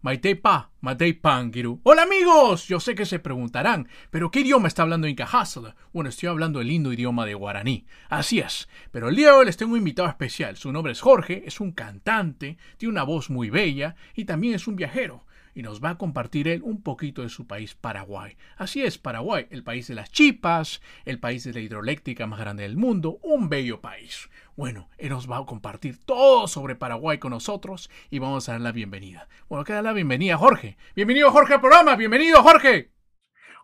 [0.00, 1.80] Pa, Maite Pangiru.
[1.82, 5.74] Hola amigos, yo sé que se preguntarán, pero ¿qué idioma está hablando Inca Hustler?
[5.92, 7.84] Bueno, estoy hablando el lindo idioma de guaraní.
[8.08, 10.56] Así es, pero el día de hoy les tengo un invitado especial.
[10.56, 14.68] Su nombre es Jorge, es un cantante, tiene una voz muy bella y también es
[14.68, 18.36] un viajero y nos va a compartir él un poquito de su país, Paraguay.
[18.56, 22.62] Así es, Paraguay, el país de las chipas, el país de la hidroeléctrica más grande
[22.62, 24.28] del mundo, un bello país.
[24.56, 28.60] Bueno, él nos va a compartir todo sobre Paraguay con nosotros y vamos a dar
[28.60, 29.28] la bienvenida.
[29.48, 30.76] Bueno, que dar la bienvenida, Jorge.
[30.94, 31.96] Bienvenido, Jorge, al programa.
[31.96, 32.90] Bienvenido, Jorge.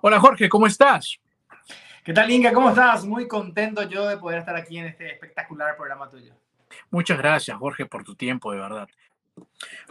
[0.00, 1.18] Hola, Jorge, ¿cómo estás?
[2.04, 2.52] ¿Qué tal, Inga?
[2.52, 3.06] ¿Cómo estás?
[3.06, 6.34] Muy contento yo de poder estar aquí en este espectacular programa tuyo.
[6.90, 8.88] Muchas gracias, Jorge, por tu tiempo, de verdad.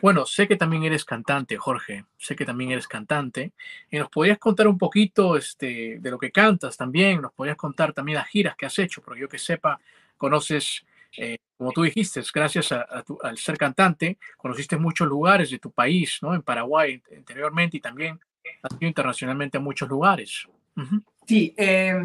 [0.01, 2.05] Bueno, sé que también eres cantante, Jorge.
[2.17, 3.53] Sé que también eres cantante.
[3.89, 7.21] Y nos podías contar un poquito este, de lo que cantas también.
[7.21, 9.79] Nos podías contar también las giras que has hecho, porque yo que sepa,
[10.17, 10.85] conoces,
[11.17, 15.59] eh, como tú dijiste, gracias a, a tu, al ser cantante, conociste muchos lugares de
[15.59, 16.33] tu país, ¿no?
[16.33, 18.19] En Paraguay anteriormente y también
[18.61, 20.47] has ido internacionalmente a muchos lugares.
[20.75, 21.03] Uh -huh.
[21.25, 21.95] Sí, eh,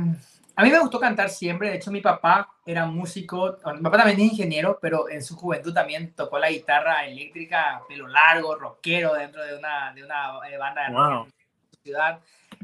[0.59, 1.71] a mí me gustó cantar siempre.
[1.71, 3.59] De hecho, mi papá era músico.
[3.77, 8.09] Mi papá también es ingeniero, pero en su juventud también tocó la guitarra eléctrica, pelo
[8.09, 11.29] largo, rockero, dentro de una, de una banda de wow.
[11.81, 12.19] ciudad.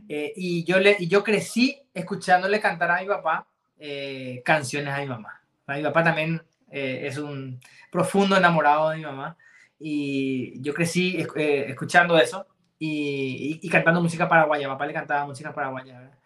[0.09, 3.47] Eh, y, yo le, y yo crecí escuchándole cantar a mi papá
[3.78, 5.41] eh, canciones a mi mamá.
[5.69, 7.61] Mi papá también eh, es un
[7.92, 9.37] profundo enamorado de mi mamá.
[9.78, 12.45] Y yo crecí eh, escuchando eso
[12.77, 14.67] y, y, y, cantando música paraguaya.
[14.67, 16.00] papá le cantaba música paraguaya.
[16.00, 16.23] ¿verdad?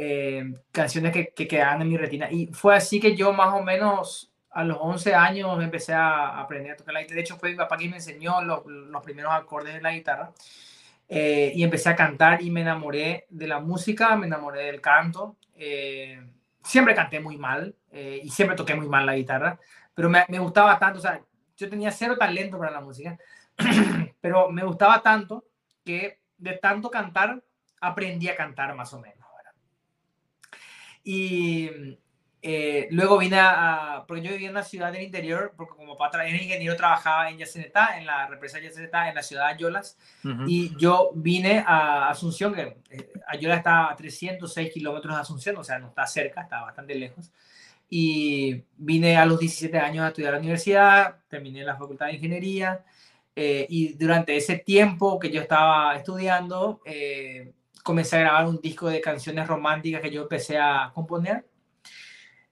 [0.00, 2.30] Eh, canciones que, que quedaban en mi retina.
[2.30, 6.72] Y fue así que yo más o menos a los 11 años empecé a aprender
[6.72, 7.16] a tocar la guitarra.
[7.16, 10.32] De hecho, fue mi papá quien me enseñó los, los primeros acordes de la guitarra.
[11.08, 15.36] Eh, y empecé a cantar y me enamoré de la música, me enamoré del canto.
[15.54, 16.22] Eh,
[16.62, 19.58] siempre canté muy mal eh, y siempre toqué muy mal la guitarra,
[19.94, 21.20] pero me, me, gustaba tanto, o sea,
[21.56, 23.18] yo tenía cero talento para la música,
[24.20, 25.46] pero me gustaba tanto
[25.84, 27.42] que de tanto cantar
[27.80, 29.17] aprendí a cantar más o menos.
[31.10, 31.70] Y
[32.42, 36.28] eh, luego vine a, porque yo vivía en una ciudad del interior, porque como para
[36.28, 39.96] era ingeniero trabajaba en Yacenetá, en la represa de Yacenetá, en la ciudad de Ayolas,
[40.22, 40.44] uh -huh.
[40.46, 45.64] y yo vine a Asunción, que eh, Ayolas está a 306 kilómetros de Asunción, o
[45.64, 47.32] sea, no está cerca, está bastante lejos,
[47.88, 52.16] y vine a los 17 años a estudiar a la universidad, terminé la facultad de
[52.16, 52.84] ingeniería,
[53.34, 57.54] eh, y durante ese tiempo que yo estaba estudiando, eh,
[57.88, 61.48] comencé a grabar un disco de canciones románticas que yo empecé a componer,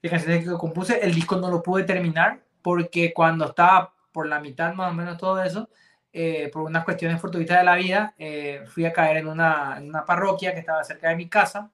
[0.00, 0.98] de canciones que compuse.
[1.02, 5.18] El disco no lo pude terminar porque cuando estaba por la mitad más o menos
[5.18, 5.68] todo eso,
[6.10, 9.90] eh, por unas cuestiones fortuitas de la vida, eh, fui a caer en una, en
[9.90, 11.70] una, parroquia que estaba cerca de mi casa.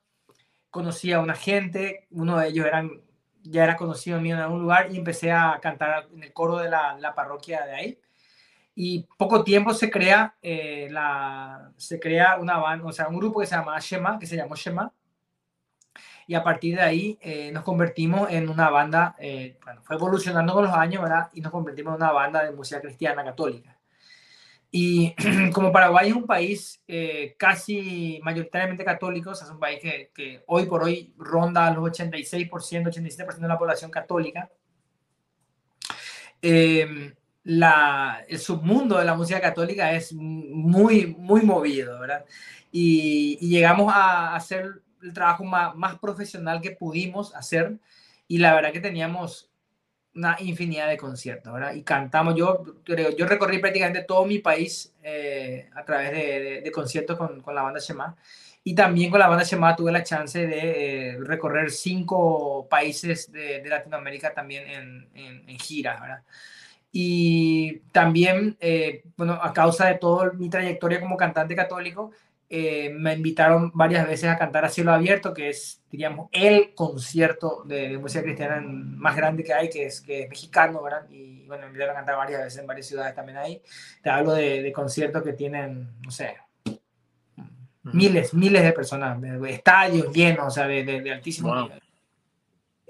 [0.69, 2.91] Conocí a una gente, uno de ellos eran,
[3.45, 6.69] ya era conocido mío en algún lugar y empecé a cantar en el coro de
[6.69, 7.99] la, la parroquia de ahí
[8.75, 13.41] y poco tiempo se crea, eh, la, se crea una banda, o sea, un grupo
[13.41, 14.93] que se llama Shema, que se llamó Shema,
[16.27, 20.55] y a partir de ahí eh, nos convertimos en una banda, eh, bueno, fue evolucionando
[20.55, 21.29] con los años, ¿verdad?
[21.35, 23.79] Y nos convertimos en una banda de música cristiana católica.
[24.71, 25.15] Y
[25.53, 30.11] como Paraguay es un país eh, casi mayoritariamente católico, o sea, es un país que,
[30.15, 34.49] que hoy por hoy ronda los 86%, 87% de la población católica,
[36.41, 42.25] eh, la, el submundo de la música católica es muy, muy movido, ¿verdad?
[42.71, 47.79] Y, y llegamos a hacer el trabajo más, más, profesional que pudimos hacer
[48.29, 49.51] y la verdad que teníamos
[50.15, 51.75] una infinidad de conciertos, ¿verdad?
[51.75, 56.61] Y cantamos, yo creo, yo recorrí prácticamente todo mi país eh, a través de, de,
[56.61, 58.15] de conciertos con, con, la banda Shema
[58.63, 63.63] y también con la banda Shema tuve la chance de eh, recorrer cinco países de,
[63.63, 66.23] de Latinoamérica también en, en, en giras, ¿verdad?
[66.93, 72.13] Y también, eh, bueno, a causa de toda mi trayectoria como cantante católico,
[72.51, 77.63] eh, me invitaron varias veces a cantar a cielo abierto, que es, diríamos, el concierto
[77.65, 81.09] de, de, música cristiana más grande que hay, que es, que es mexicano, ¿verdad?
[81.09, 83.63] Y bueno, me invitaron a cantar varias veces en varias ciudades también ahí.
[84.03, 86.37] Te hablo de, de conciertos que tienen, no sé,
[87.85, 89.19] miles, miles de personas,
[89.49, 91.63] estadios llenos, o sea, de, de altísimo wow.
[91.63, 91.82] nivel.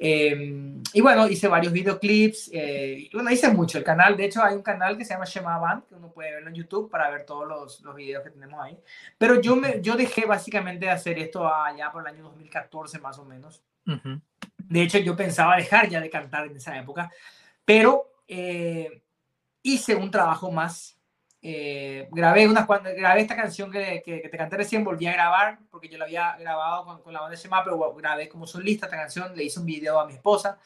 [0.05, 3.79] Em, y bueno, hice varios videoclips, eh, bueno, hice mucho.
[3.79, 6.33] El canal, de hecho, hay un canal que se llama Shema Band, que uno puede
[6.33, 8.77] verlo en YouTube para ver todos los, los videos que tenemos ahí.
[9.17, 13.17] Pero yo, me, yo dejé básicamente de hacer esto allá por el año 2014 más
[13.21, 13.63] o menos.
[13.85, 17.09] De hecho, yo pensaba dejar ya de cantar en esa época,
[17.65, 19.05] pero eh,
[19.63, 20.99] hice un trabajo más
[21.45, 25.89] eh, grabé, unas, grabé esta canción que, que, te canté recién, volví a grabar porque
[25.89, 29.37] yo la había grabado con, con la banda Shema, pero grabé como solista esta canción,
[29.37, 30.59] le hice un video a mi esposa.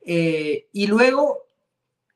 [0.00, 1.48] Eh, y luego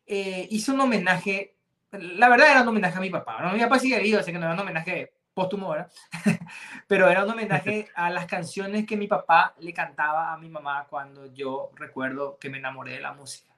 [0.07, 1.57] eh, hice un homenaje,
[1.91, 3.43] la verdad era un homenaje a mi papá.
[3.43, 3.53] ¿no?
[3.53, 5.91] Mi papá sigue vivo, así que no era un homenaje póstumo, ¿verdad?
[6.87, 10.87] pero era un homenaje a las canciones que mi papá le cantaba a mi mamá
[10.89, 13.53] cuando yo recuerdo que me enamoré de la música.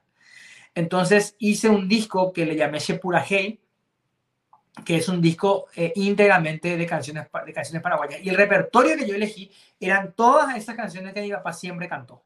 [0.75, 3.61] Entonces hice un disco que le llamé Shepura Hey,
[4.85, 8.21] que es un disco eh, íntegramente de canciones, de canciones paraguayas.
[8.23, 12.23] Y el repertorio que yo elegí eran todas esas canciones que mi papá siempre cantó.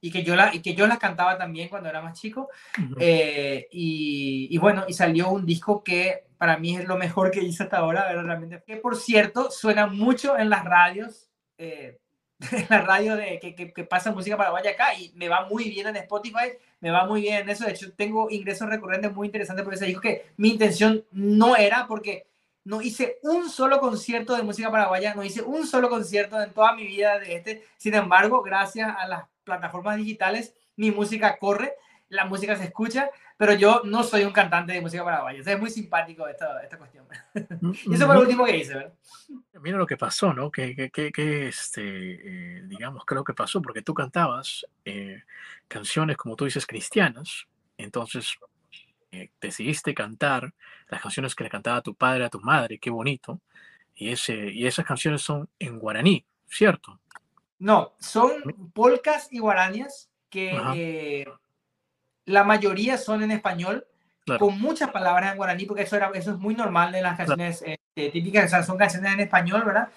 [0.00, 2.48] Y que yo, la, y que yo las cantaba también cuando era más chico.
[2.98, 7.40] Eh, y, y, bueno, y salió un disco que para mí es lo mejor que
[7.40, 8.64] hice hasta ahora, realmente.
[8.66, 11.30] Que por cierto, suena mucho en las radios.
[11.56, 12.00] Eh,
[12.68, 15.86] la radio de, que, que, que, pasa música paraguaya acá y me va muy bien
[15.86, 17.64] en Spotify, me va muy bien en eso.
[17.64, 21.86] De hecho, tengo ingresos recurrentes muy interesantes por ese disco que mi intención no era
[21.86, 22.26] porque
[22.64, 26.74] no hice un solo concierto de música paraguaya, no hice un solo concierto en toda
[26.74, 27.64] mi vida de este.
[27.76, 31.74] Sin embargo, gracias a las plataformas digitales, mi música corre,
[32.12, 33.10] la música se escucha
[33.42, 35.40] pero yo no soy un cantante de música paraguaya.
[35.40, 37.04] es muy simpático esta, esta cuestión.
[37.60, 38.24] Mm, y eso fue lo mm.
[38.24, 38.92] último que hice, ¿verdad?
[39.60, 40.48] Mira lo que pasó, ¿no?
[40.48, 45.24] Que, que, que, este, eh, digamos, creo que pasó, porque tú cantabas eh,
[45.66, 48.36] canciones, como tú dices, cristianas, entonces
[49.10, 50.54] eh, decidiste cantar
[50.88, 53.40] las canciones que le cantaba a tu padre, a tu madre, qué bonito,
[53.96, 57.00] y, ese, y esas canciones son en guaraní, ¿cierto?
[57.58, 61.26] No, son polcas y guaranías que
[62.24, 63.86] la mayoría son en español,
[64.38, 67.62] con muchas palabras en guaraní, porque eso, era, eso es muy normal en las canciones
[67.66, 69.88] este, típicas, o sea, son canciones en español, ¿verdad?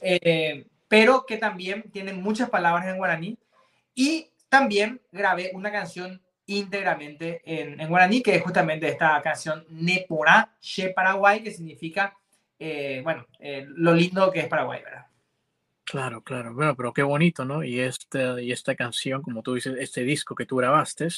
[0.00, 3.38] Eh, pero que también tienen muchas palabras en guaraní.
[3.94, 10.54] Y también grabé una canción íntegramente en, en guaraní, que es justamente esta canción Nepora
[10.60, 12.16] Che Paraguay, que significa,
[12.58, 15.06] eh, bueno, eh, lo lindo que es Paraguay, ¿verdad?
[15.84, 17.62] Claro, claro, bueno, pero qué bonito, ¿no?
[17.62, 21.08] Y, este, y esta canción, como tú dices, este disco que tú grabaste,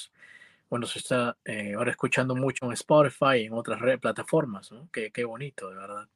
[0.68, 4.88] bueno, se está eh, ahora escuchando mucho en Spotify y en otras plataformas, ¿no?
[4.92, 6.08] Qué, qué, bonito, de verdad.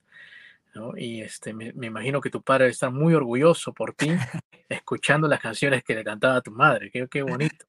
[0.74, 0.96] ¿no?
[0.96, 4.08] Y este, me, imagino que tu padre está muy orgulloso por ti,
[4.68, 6.90] escuchando las canciones que le cantaba a tu madre.
[6.90, 7.64] Qué, qué bonito.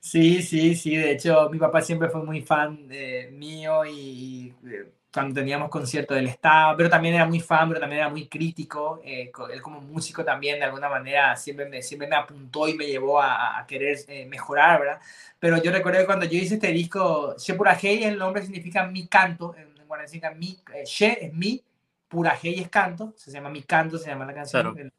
[0.00, 0.96] Sí, sí, sí.
[0.96, 4.52] De hecho, mi papá siempre fue muy fan de, mío y,
[5.16, 9.00] cuando teníamos concierto del Estado, pero también era muy fan, pero también era muy crítico.
[9.02, 12.86] Eh, él como músico también, de alguna manera, siempre me, siempre me apuntó y me
[12.86, 15.00] llevó a, querer eh, mejorar, ¿verdad?
[15.38, 19.06] Pero yo recuerdo que cuando yo hice este disco, She Purajei, el nombre significa mi
[19.06, 21.64] canto, en, guaraní significa mi, eh, She es mi,
[22.08, 24.92] Purajei es canto, se llama mi canto, se llama la canción.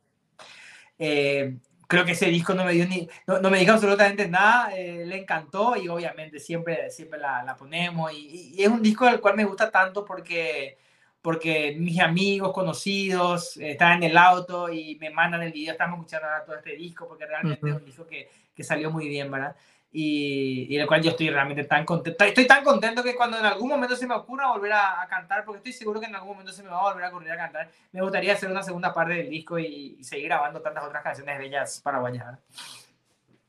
[0.98, 5.06] Eh, creo que ese disco no me dio ni, no, me dijo absolutamente nada, eh,
[5.06, 9.36] le encantó y obviamente siempre, siempre la, la ponemos y, es un disco del cual
[9.36, 10.78] me gusta tanto porque,
[11.22, 16.28] porque mis amigos, conocidos, están en el auto y me mandan el video, estamos escuchando
[16.28, 19.56] ahora todo este disco porque realmente es un disco que, que salió muy bien, ¿verdad?
[19.92, 22.24] Y, y el cual yo estoy realmente tan contento.
[22.24, 25.58] Estoy tan contento que cuando en algún momento se me ocurra volver a, cantar, porque
[25.58, 27.72] estoy seguro que en algún momento se me va a volver a ocurrir a cantar,
[27.92, 31.82] me gustaría hacer una segunda parte del disco y, seguir grabando tantas otras canciones bellas
[31.82, 32.40] paraguayas.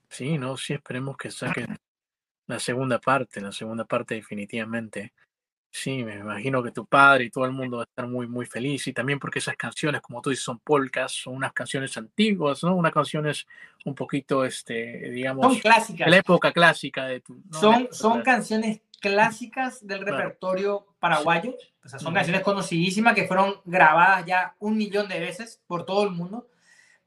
[0.08, 1.76] Sí, no, sí, esperemos que saquen
[2.46, 5.12] la segunda parte, la segunda parte definitivamente.
[5.70, 8.46] Sí, me imagino que tu padre y todo el mundo va a estar muy, muy
[8.46, 8.86] feliz.
[8.86, 12.74] Y también porque esas canciones, como tú dices, son polcas, son unas canciones antiguas, ¿no?
[12.74, 13.46] Unas canciones
[13.84, 15.46] un poquito, este, digamos...
[15.46, 16.06] Son clásicas.
[16.06, 17.42] De la época clásica de tu...
[17.52, 21.54] Son, son canciones clásicas del repertorio paraguayo.
[21.84, 26.04] O sea, son canciones conocidísimas que fueron grabadas ya un millón de veces por todo
[26.04, 26.48] el mundo.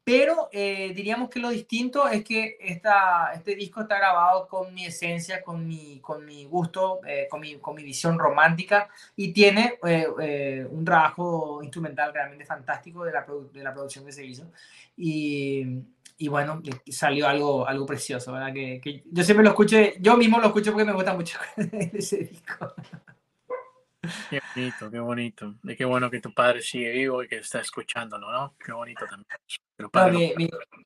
[0.03, 4.85] Pero eh, diríamos que lo distinto es que esta, este disco está grabado con mi
[4.85, 9.77] esencia, con mi, con mi gusto, eh, con, mi, con mi visión romántica y tiene
[9.85, 14.51] eh, un trabajo instrumental realmente fantástico de la, de la producción que se hizo.
[14.97, 15.83] Y,
[16.17, 18.53] y, bueno, salió algo, algo precioso, ¿verdad?
[18.53, 21.37] Que, que, yo siempre lo escucho, yo mismo lo escucho porque me gusta mucho
[21.93, 22.73] ese disco.
[24.31, 25.55] Qué bonito, qué bonito.
[25.63, 28.55] Y qué bueno que tu padre sigue vivo y que está escuchándolo, ¿no?
[28.57, 29.27] Qué bonito también.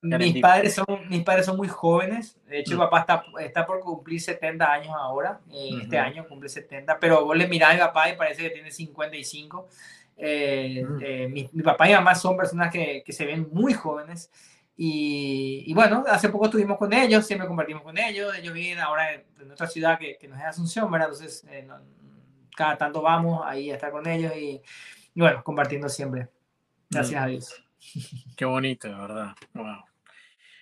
[0.02, 2.38] Mis, padres son, mis padres son muy jóvenes.
[2.48, 2.80] De hecho, mi mm.
[2.80, 5.40] papá está, está por cumplir 70 años ahora.
[5.52, 7.00] Eh, este año cumple 70.
[7.00, 9.68] Pero vos le mirás a mi papá y parece que tiene 55.
[10.18, 11.00] Eh, mm.
[11.02, 14.32] eh, mi, mi, papá y mi mamá son personas que, que se ven muy jóvenes.
[14.78, 18.34] Y, bueno, hace poco estuvimos con ellos, siempre compartimos con ellos.
[18.38, 21.10] Ellos viven ahora en, otra ciudad que, que no es Asunción, ¿verdad?
[21.12, 21.68] Entonces, eh,
[22.56, 24.62] cada tanto vamos ahí a estar con ellos y,
[25.16, 26.28] bueno, compartiendo siempre.
[26.90, 27.65] Gracias a Dios.
[28.36, 29.36] Qué bonito, de verdad.
[29.54, 29.84] Wow.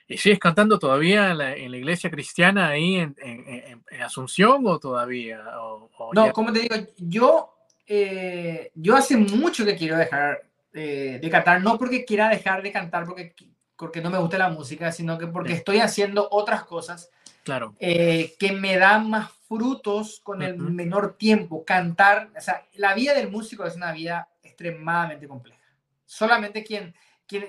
[0.07, 5.41] ¿Y sigues cantando todavía en la, iglesia cristiana ahí en, en, Asunción o todavía?
[6.13, 7.55] no, como te digo, yo,
[7.87, 12.71] eh, yo hace mucho que quiero dejar eh, de cantar, no porque quiera dejar de
[12.71, 13.33] cantar porque,
[13.77, 17.09] porque no me gusta la música, sino que porque estoy haciendo otras cosas
[17.43, 17.75] claro.
[17.79, 21.63] Eh, que me dan más frutos con el menor tiempo.
[21.63, 25.59] Cantar, o sea, la vida del músico es una vida extremadamente compleja.
[26.05, 26.93] Solamente quien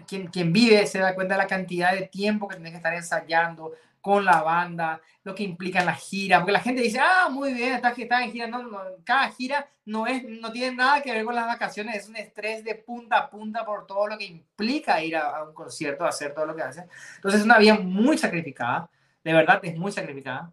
[0.07, 2.95] quien, quien, vive se da cuenta de la cantidad de tiempo que tienes que estar
[2.95, 3.73] ensayando
[4.05, 7.73] con la banda, lo que implica la gira, porque la gente dice, ah, muy bien,
[7.73, 8.63] estás, está en gira, no,
[9.03, 12.63] cada gira no, es, no tiene nada que ver con las vacaciones, es un estrés
[12.65, 16.45] de punta a punta por todo lo que implica ir a, un concierto, hacer todo
[16.45, 16.85] lo que hace.
[17.17, 18.91] Entonces es una vida muy sacrificada,
[19.25, 20.53] de verdad es muy sacrificada.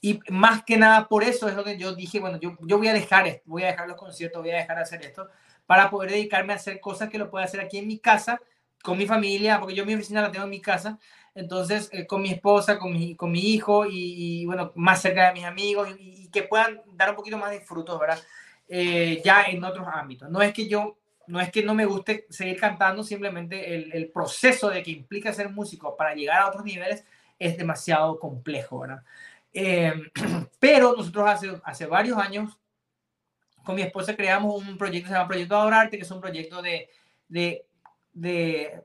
[0.00, 2.88] Y más que nada por eso es lo que yo dije, bueno, yo, yo voy
[2.88, 5.28] a dejar voy a dejar los conciertos, voy a dejar de hacer esto,
[5.66, 8.40] para poder dedicarme a hacer cosas que lo pueda hacer aquí en mi casa,
[8.82, 10.98] con mi familia, porque yo mi oficina la tengo en mi casa,
[11.34, 15.32] entonces eh, con mi esposa, con mi, con mi hijo y, bueno, más cerca de
[15.32, 18.18] mis amigos y, que puedan dar un poquito más de frutos, ¿verdad?
[18.68, 20.28] Eh, ya en otros ámbitos.
[20.30, 24.10] No es que yo, no es que no me guste seguir cantando, simplemente el, el
[24.10, 27.04] proceso de que implica ser músico para llegar a otros niveles
[27.38, 29.02] es demasiado complejo, ¿verdad?
[29.52, 29.92] Eh,
[30.58, 32.58] pero nosotros hace, hace varios años
[33.64, 36.62] con mi esposa creamos un proyecto que se llama Proyecto Adorarte, que es un proyecto
[36.62, 36.88] de,
[37.28, 37.66] de,
[38.12, 38.82] de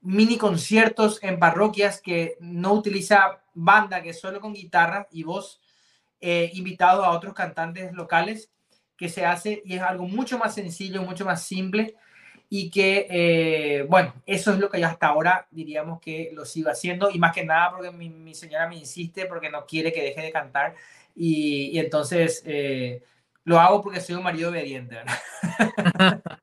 [0.00, 5.60] mini conciertos en parroquias que no utiliza banda, que es solo con guitarra y voz,
[6.20, 8.50] eh, a otros cantantes locales,
[8.96, 11.94] que se hace y es algo mucho más sencillo, mucho más simple
[12.50, 16.70] y que, eh, bueno, eso es lo que yo hasta ahora diríamos que lo sigo
[16.70, 20.02] haciendo y más que nada porque mi, mi señora me insiste porque no quiere que
[20.02, 20.74] deje de cantar
[21.14, 22.42] y, y entonces...
[22.46, 23.02] Eh,
[23.48, 26.22] lo hago porque soy un marido obediente, ¿verdad?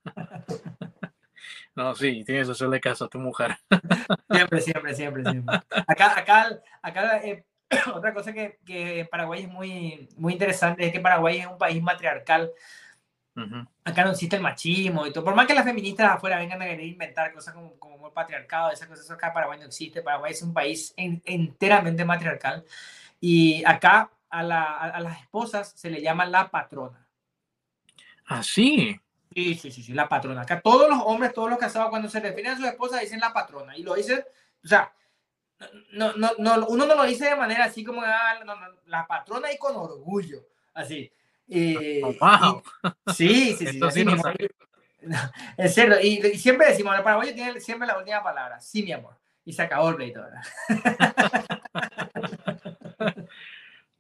[1.76, 3.58] No, sí, tienes que hacerle caso a tu mujer.
[4.32, 5.58] Siempre, siempre, siempre, siempre.
[5.86, 7.44] Acá, acá, acá eh,
[7.94, 11.84] otra cosa que, que, Paraguay es muy, muy interesante es que Paraguay es un país
[11.84, 12.50] matriarcal.
[13.84, 15.26] Acá no existe el machismo y todo.
[15.26, 18.72] Por más que las feministas afuera vengan a querer inventar cosas como, como el patriarcado,
[18.72, 20.02] esas cosas, acá Paraguay no existe.
[20.02, 22.64] Paraguay es un país enteramente matriarcal.
[23.20, 27.08] Y acá a, la, a, las esposas se le llama la patrona.
[28.26, 29.00] ¿Ah, sí?
[29.34, 30.42] Sí, sí, sí, la patrona.
[30.42, 33.34] Acá todos los hombres, todos los casados, cuando se refieren a su esposa, dicen la
[33.34, 33.78] patrona.
[33.78, 34.24] Y lo dicen,
[34.64, 34.94] o sea,
[35.92, 38.40] no, no, no, uno no lo dice de manera así como ah,
[38.86, 41.12] la patrona y con orgullo, así.
[42.04, 42.64] Oh, wow.
[43.14, 43.80] sí, sí, sí.
[43.92, 44.06] sí
[45.58, 46.00] es cierto.
[46.02, 48.60] Y, siempre decimos, el paraguayo tiene siempre la última palabra.
[48.60, 49.16] Sí, mi amor.
[49.44, 50.26] Y se acabó el pleito,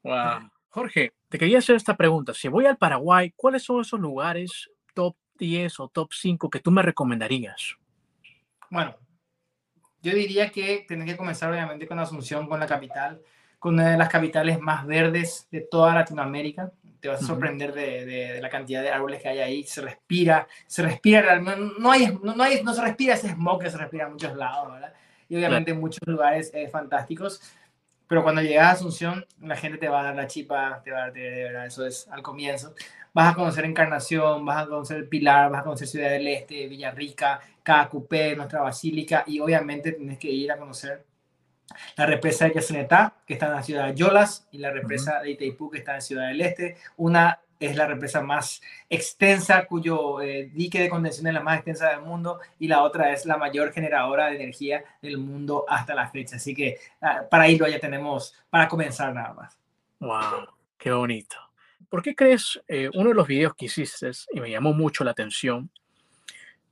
[0.05, 0.51] Wow.
[0.69, 2.33] Jorge, te quería hacer esta pregunta.
[2.35, 6.69] Si voy al Paraguay, ¿cuáles son esos lugares top 10 o top 5 que tú
[6.69, 7.75] me recomendarías?
[8.69, 8.95] Bueno,
[10.03, 13.19] yo diría que tienes que comenzar obviamente con Asunción, con la capital,
[13.57, 16.71] con una de las capitales más verdes de toda Latinoamérica.
[16.99, 19.63] Te vas a sorprender de, de, la cantidad de árboles que hay ahí.
[19.63, 23.77] Se respira, se respira, no, hay, no, hay, no se respira ese smog que se
[23.77, 24.93] respira en muchos lados, ¿verdad?
[25.27, 27.41] Y obviamente en muchos lugares eh, fantásticos.
[28.07, 30.97] Pero cuando llegas a Asunción, la gente te va a dar la chipa, te va
[30.97, 32.73] a dar, de verdad, eso es al comienzo.
[33.13, 37.39] Vas a conocer Encarnación, vas a conocer Pilar, vas a conocer Ciudad del Este, Villarrica,
[37.63, 41.05] Cacupé, nuestra basílica, y obviamente tienes que ir a conocer
[41.97, 45.31] la represa de Yacenetá, que está en la ciudad de Yolas, y la represa de
[45.31, 46.77] Itaipú, que está en Ciudad del Este.
[46.97, 51.89] Una es la represa más extensa, cuyo eh, dique de condensación es la más extensa
[51.89, 56.09] del mundo, y la otra es la mayor generadora de energía del mundo hasta la
[56.09, 56.35] fecha.
[56.35, 59.57] Así que ah, para irlo ya tenemos, para comenzar nada más.
[59.99, 60.47] ¡Wow!
[60.77, 61.37] ¡Qué bonito!
[61.89, 65.11] ¿Por qué crees, eh, uno de los videos que hiciste, y me llamó mucho la
[65.11, 65.69] atención,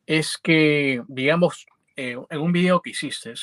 [0.06, 3.34] es que, digamos, eh, en un video que hiciste,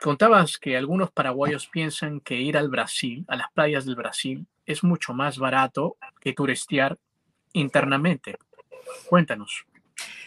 [0.00, 4.84] contabas que algunos paraguayos piensan que ir al Brasil, a las playas del Brasil, es
[4.84, 6.98] mucho más barato que turistear
[7.52, 8.36] internamente.
[9.08, 9.64] Cuéntanos.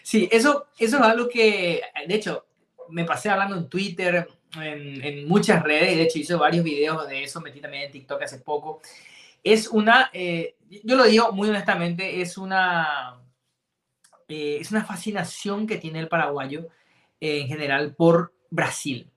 [0.03, 2.45] Sí, eso, eso es algo que, de hecho,
[2.89, 7.39] me pasé hablando en Twitter, en, muchas redes, de hecho hice varios videos de eso,
[7.39, 8.81] metí también en TikTok hace poco.
[9.43, 13.21] Es una, eh, yo lo digo muy honestamente, es una,
[14.27, 16.67] eh, es una fascinación que tiene el paraguayo
[17.19, 19.09] en general por Brasil.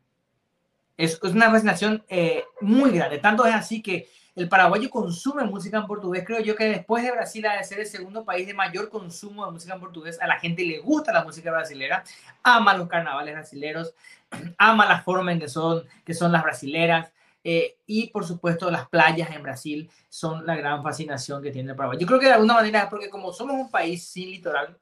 [0.96, 5.78] Es, es una fascinación eh, muy grande, tanto es así que El paraguayo consume música
[5.78, 6.24] en portugués.
[6.26, 9.44] Creo yo que después de Brasil ha de ser el segundo país de mayor consumo
[9.44, 10.20] de música en portugués.
[10.20, 12.02] A la gente le gusta la música brasilera,
[12.42, 13.94] ama los carnavales brasileros,
[14.58, 17.12] ama la forma en que son, que son las brasileras.
[17.44, 21.76] Eh, y por supuesto las playas en Brasil son la gran fascinación que tiene el
[21.76, 21.98] Paraguay.
[22.00, 24.76] Yo creo que de alguna manera, porque como somos un país sin litoral,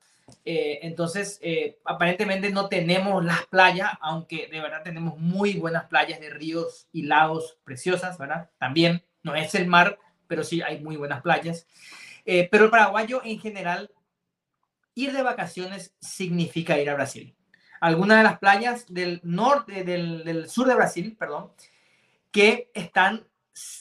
[0.45, 6.21] eh, entonces eh, aparentemente no tenemos las playas, aunque de verdad tenemos muy buenas playas
[6.21, 8.51] de ríos y lagos preciosas, ¿verdad?
[8.59, 11.67] También no es el mar, pero sí hay muy buenas playas.
[12.25, 13.91] pero el paraguayo en general,
[14.95, 17.35] ir de vacaciones significa ir a Brasil.
[17.81, 21.53] Algunas de las playas del norte, del, del sur de Brasil, perdón,
[22.31, 23.27] que están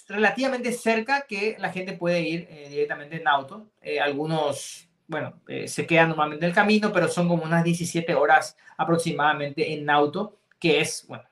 [0.07, 3.71] relativamente cerca que la gente puede ir eh, directamente en auto.
[3.81, 8.15] Eh, algunos, bueno, eh, se quedan normalmente en el camino, pero son como unas 17
[8.15, 11.25] horas aproximadamente en auto, que es, bueno,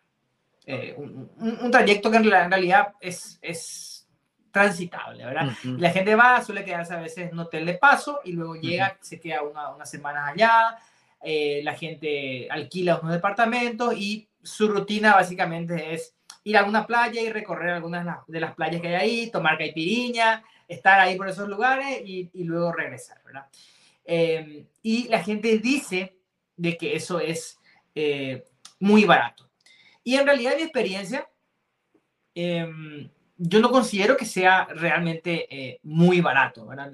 [0.97, 4.07] un, trayecto que en, realidad es, es
[4.51, 5.49] transitable, ¿verdad?
[5.63, 9.19] La gente va, suele quedarse a veces en hotel de paso y luego llega, se
[9.19, 10.77] queda una, unas semanas allá,
[11.63, 17.31] la gente alquila unos departamentos y su rutina básicamente es ir a alguna playa y
[17.31, 22.01] recorrer algunas de las playas que hay ahí, tomar caipiriña, estar ahí por esos lugares
[22.05, 23.47] y, luego regresar, ¿verdad?
[24.05, 26.15] Em, y la gente dice
[26.55, 27.59] de que eso es
[27.95, 28.45] eh,
[28.79, 29.49] muy barato.
[30.03, 31.27] Y en realidad, mi experiencia,
[32.35, 36.91] em, yo no considero que sea realmente eh, muy barato, ¿verdad?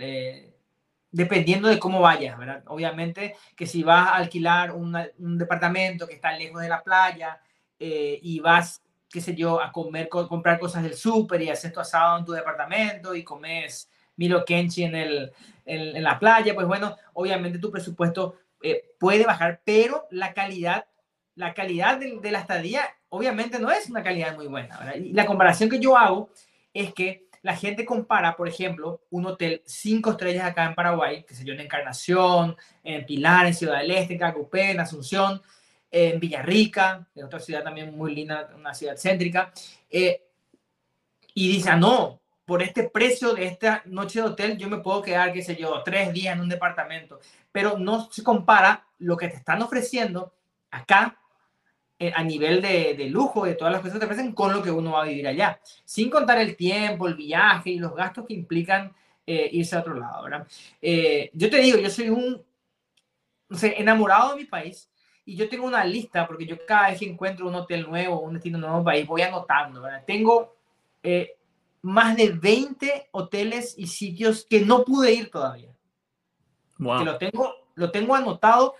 [1.11, 2.63] dependiendo de cómo vayas, ¿verdad?
[2.67, 7.39] Obviamente que si vas a alquilar un departamento que está lejos de la playa
[7.79, 8.81] eh, y vas
[9.15, 12.33] qué sé yo, a comer, comprar cosas del súper y haces tu asado en tu
[12.33, 15.31] departamento y comes Milo Kenchi en, el,
[15.65, 20.87] en, la playa, pues bueno, obviamente tu presupuesto eh, puede bajar, pero la calidad,
[21.35, 24.97] la calidad de, la estadía obviamente no es una calidad muy buena.
[24.97, 26.29] Y la comparación que yo hago
[26.73, 31.35] es que la gente compara, por ejemplo, un hotel cinco estrellas acá en Paraguay, que
[31.35, 35.41] se yo, en Encarnación, en Pilar, en Ciudad del Este, en Cacupé, en Asunción,
[35.95, 39.53] en Villarrica, en otra ciudad también muy linda, una ciudad céntrica,
[39.89, 40.27] eh,
[41.33, 45.01] y dice, ah, no, por este precio de esta noche de hotel yo me puedo
[45.01, 49.29] quedar, qué sé yo, tres días en un departamento, pero no se compara lo que
[49.29, 50.33] te están ofreciendo
[50.69, 51.17] acá
[51.97, 54.61] eh, a nivel de, de, lujo, de todas las cosas que te ofrecen, con lo
[54.61, 58.25] que uno va a vivir allá, sin contar el tiempo, el viaje y los gastos
[58.27, 58.93] que implican
[59.25, 60.45] eh, irse a otro lado, ¿verdad?
[61.31, 62.43] yo te digo, yo soy un,
[63.47, 64.89] no sé, enamorado de mi país,
[65.25, 68.35] y yo tengo una lista, porque yo cada vez que encuentro un hotel nuevo, un
[68.35, 69.81] destino nuevo país, voy anotando.
[69.81, 70.03] ¿verdad?
[70.05, 70.55] Tengo
[71.01, 71.35] eh,
[71.81, 75.71] más de 20 hoteles y sitios que no pude ir todavía.
[76.77, 76.99] Wow.
[76.99, 78.75] Que lo tengo, lo tengo anotado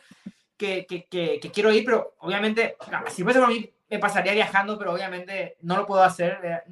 [0.56, 2.78] que, que, que, quiero ir, pero obviamente,
[3.12, 6.64] si fuese por mí, me pasaría viajando, pero obviamente no lo puedo hacer.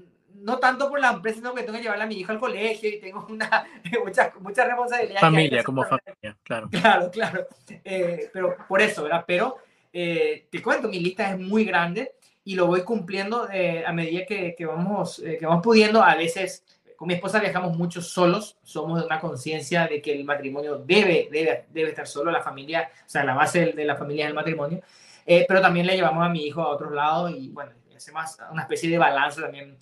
[0.43, 2.89] No tanto por la empresa, sino que tengo que llevarle a mi hijo al colegio
[2.89, 3.65] y tengo una,
[4.03, 5.21] muchas mucha responsabilidades.
[5.21, 6.69] Familia, como familia, claro.
[6.71, 7.47] Claro, claro.
[7.83, 9.23] Eh, pero por eso, ¿verdad?
[9.25, 9.57] Pero
[9.95, 14.25] eh, te cuento, mi lista es muy grande y lo voy cumpliendo eh, a medida
[14.25, 16.03] que, que vamos, eh, que vamos pudiendo.
[16.03, 16.65] A veces
[16.97, 21.29] con mi esposa viajamos mucho solos, somos de una conciencia de que el matrimonio debe,
[21.31, 24.35] debe, debe estar solo, la familia, o sea, la base de, la familia es el
[24.35, 24.81] matrimonio,
[25.25, 28.89] pero también le llevamos a mi hijo a otros lados y bueno, hacemos una especie
[28.89, 29.77] de balance también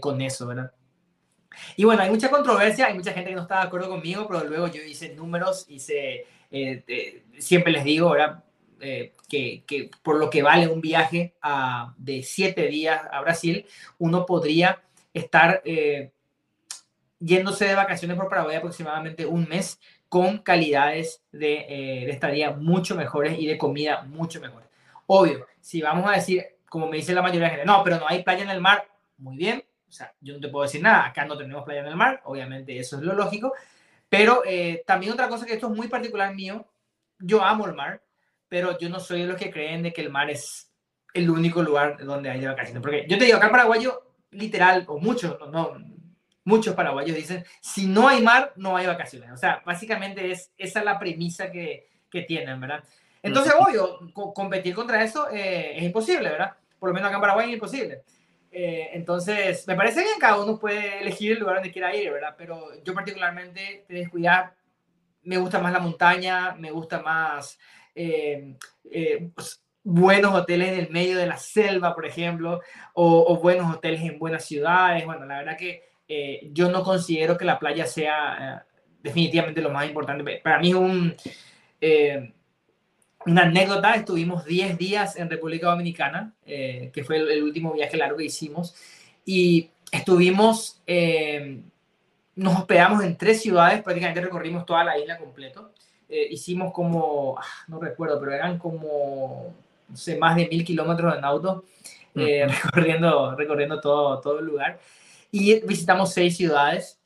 [0.00, 0.72] con eso, ¿verdad?
[1.76, 4.44] Y bueno, hay mucha controversia, hay mucha gente que no está de acuerdo conmigo, pero
[4.44, 6.26] luego yo hice números, hice,
[7.38, 8.42] siempre les digo, ¿verdad?
[8.80, 13.66] Eh, que, que, por lo que vale un viaje a, de siete días a Brasil,
[13.98, 16.12] uno podría estar eh,
[17.18, 22.94] yéndose de vacaciones por Paraguay aproximadamente un mes con calidades de, eh, de, estadía mucho
[22.94, 24.68] mejores y de comida mucho mejores.
[25.06, 27.98] Obvio, si vamos a decir, como me dice la mayoría de la gente, no, pero
[27.98, 30.82] no hay playa en el mar, muy bien, o sea, yo no te puedo decir
[30.82, 33.52] nada, acá no tenemos playa en el mar, obviamente eso es lo lógico,
[34.08, 34.42] pero
[34.86, 36.66] también otra cosa que esto es muy particular mío,
[37.18, 38.02] yo amo el mar,
[38.48, 40.72] pero yo no soy de los que creen de que el mar es
[41.14, 42.82] el único lugar donde hay de vacaciones.
[42.82, 45.76] Porque yo te digo, acá en paraguayo, literal, o muchos, no,
[46.44, 49.30] muchos paraguayos dicen, si no hay mar, no hay vacaciones.
[49.32, 52.82] O sea, básicamente es, esa es la premisa que, que tienen, ¿verdad?
[53.22, 56.52] Entonces, obvio, competir contra eso eh, es imposible, ¿verdad?
[56.78, 58.02] Por lo menos acá en Paraguay es imposible.
[58.50, 62.34] Eh, entonces, me parece bien, cada uno puede elegir el lugar donde quiera ir, ¿verdad?
[62.36, 64.54] Pero yo particularmente, te descuidar,
[65.22, 67.58] me gusta más la montaña, me gusta más
[67.94, 68.54] eh,
[68.90, 72.60] eh, pues, buenos hoteles en el medio de la selva, por ejemplo,
[72.94, 75.04] o, buenos hoteles en buenas ciudades.
[75.04, 78.64] Bueno, la verdad que eh, yo no considero que la playa sea
[79.02, 80.40] definitivamente lo más importante.
[80.42, 81.16] Para mí es un,
[83.26, 88.24] una anécdota, estuvimos 10 días en República Dominicana, que fue el, último viaje largo que
[88.24, 88.74] hicimos,
[89.24, 91.60] y estuvimos, eh,
[92.36, 95.72] nos hospedamos en tres ciudades, prácticamente recorrimos toda la isla completo.
[96.08, 99.54] Eh, hicimos como, ah, no recuerdo, pero eran como,
[99.88, 101.64] no sé, más de mil kilómetros en auto,
[102.14, 104.80] recorriendo, recorriendo todo, todo el lugar.
[105.30, 106.98] Y visitamos seis ciudades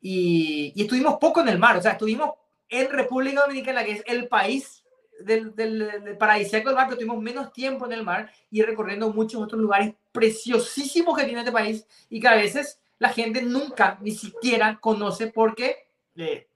[0.00, 2.30] y, y estuvimos poco en el mar, o sea, estuvimos
[2.68, 4.82] en República Dominicana, que es el país
[5.20, 9.12] del, del, del paradisíaco del mar, pero tuvimos menos tiempo en el mar y recorriendo
[9.12, 13.98] muchos otros lugares preciosísimos que tiene este país y que a veces la gente nunca
[14.00, 16.48] ni siquiera conoce porque eh,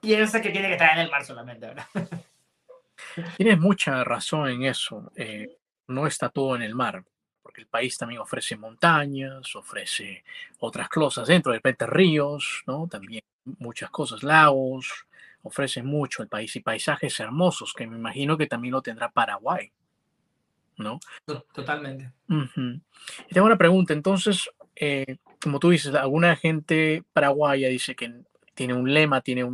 [0.00, 1.86] piensa que tiene que estar en el mar solamente, ¿verdad?
[3.36, 5.10] Tienes mucha razón en eso.
[5.16, 5.56] Eh,
[5.88, 7.04] no está todo en el mar,
[7.42, 10.24] porque el país también ofrece montañas, ofrece
[10.58, 12.88] otras cosas dentro, de repente ríos, ¿no?
[12.88, 13.22] También
[13.58, 15.06] muchas cosas, lagos,
[15.44, 19.70] ofrece mucho el país y paisajes hermosos, que me imagino que también lo tendrá Paraguay,
[20.78, 20.98] ¿no?
[21.52, 22.12] Totalmente.
[22.28, 28.22] Y tengo una pregunta, entonces, eh, como tú dices, alguna gente paraguaya dice que
[28.54, 29.44] tiene un lema, tiene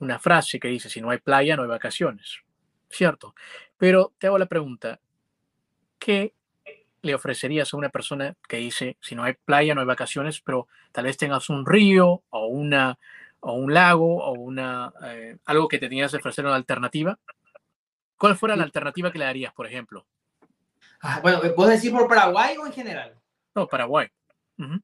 [0.00, 2.40] una frase que dice, si no hay playa, no hay vacaciones,
[2.88, 3.34] ¿cierto?
[3.78, 5.00] Pero te hago la pregunta,
[6.00, 6.34] ¿qué
[7.02, 10.66] le ofrecerías a una persona que dice, si no hay playa, no hay vacaciones, pero
[10.90, 12.98] tal vez tengas un río o una
[13.40, 17.18] o un lago o una, eh, algo que te tenías que ofrecer una alternativa,
[18.16, 20.06] ¿cuál fuera la alternativa que le darías, por ejemplo?
[21.00, 23.14] Ah, bueno, ¿puedes decir por Paraguay o en general?
[23.54, 24.08] No, Paraguay.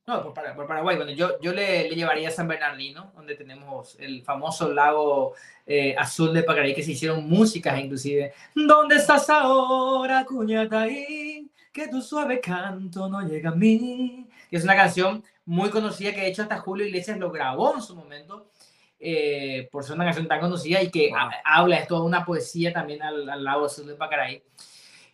[0.06, 0.96] No, por, Paraguay.
[0.96, 5.34] Bueno, yo, yo le, llevaría a San Bernardino, donde tenemos el famoso lago
[5.66, 8.32] eh, azul de Pacaraí, que se hicieron músicas inclusive.
[8.54, 11.50] ¿Dónde estás ahora, Cuñataí?
[11.76, 14.26] Que tu suave canto no llega a mí.
[14.48, 17.82] Que es una canción muy conocida que de hecho hasta Julio Iglesias lo grabó en
[17.82, 18.50] su momento
[18.98, 21.12] eh, por ser una canción tan conocida y que
[21.44, 24.42] habla de toda una poesía también al, al lado de Pacaraí.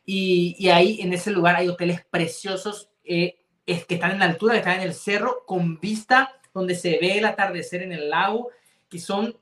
[0.07, 4.27] Y, y, ahí en ese lugar hay hoteles preciosos eh, es, que están en la
[4.27, 8.09] altura, que están en el cerro, con vista donde se ve el atardecer en el
[8.09, 8.51] lago,
[8.89, 9.37] que son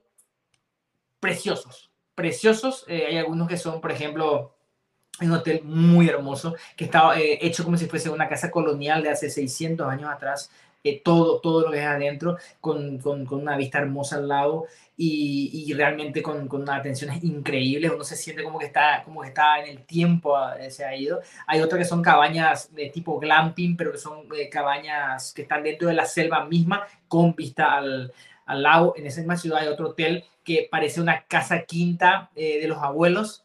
[1.19, 2.87] preciosos, preciosos.
[2.89, 4.55] Eh, hay algunos que son, por ejemplo,
[5.29, 9.31] un hotel muy hermoso que estaba hecho como si fuese una casa colonial de hace
[9.31, 10.51] 600 años atrás,
[10.83, 14.65] eh, todo, todo lo que es adentro, con, con, con, una vista hermosa al lado
[14.97, 17.91] y, y realmente con, con unas atenciones increíbles.
[17.95, 20.97] Uno se siente como que está, como que está en el tiempo, eh, se ha
[20.97, 21.21] ido.
[21.47, 25.63] Hay otras que son cabañas de tipo glamping, pero que son eh, cabañas que están
[25.63, 28.13] dentro de la selva misma, con vista al,
[28.47, 28.95] al lago.
[28.97, 33.45] En esa misma ciudad hay otro hotel que parece una casa quinta de los abuelos,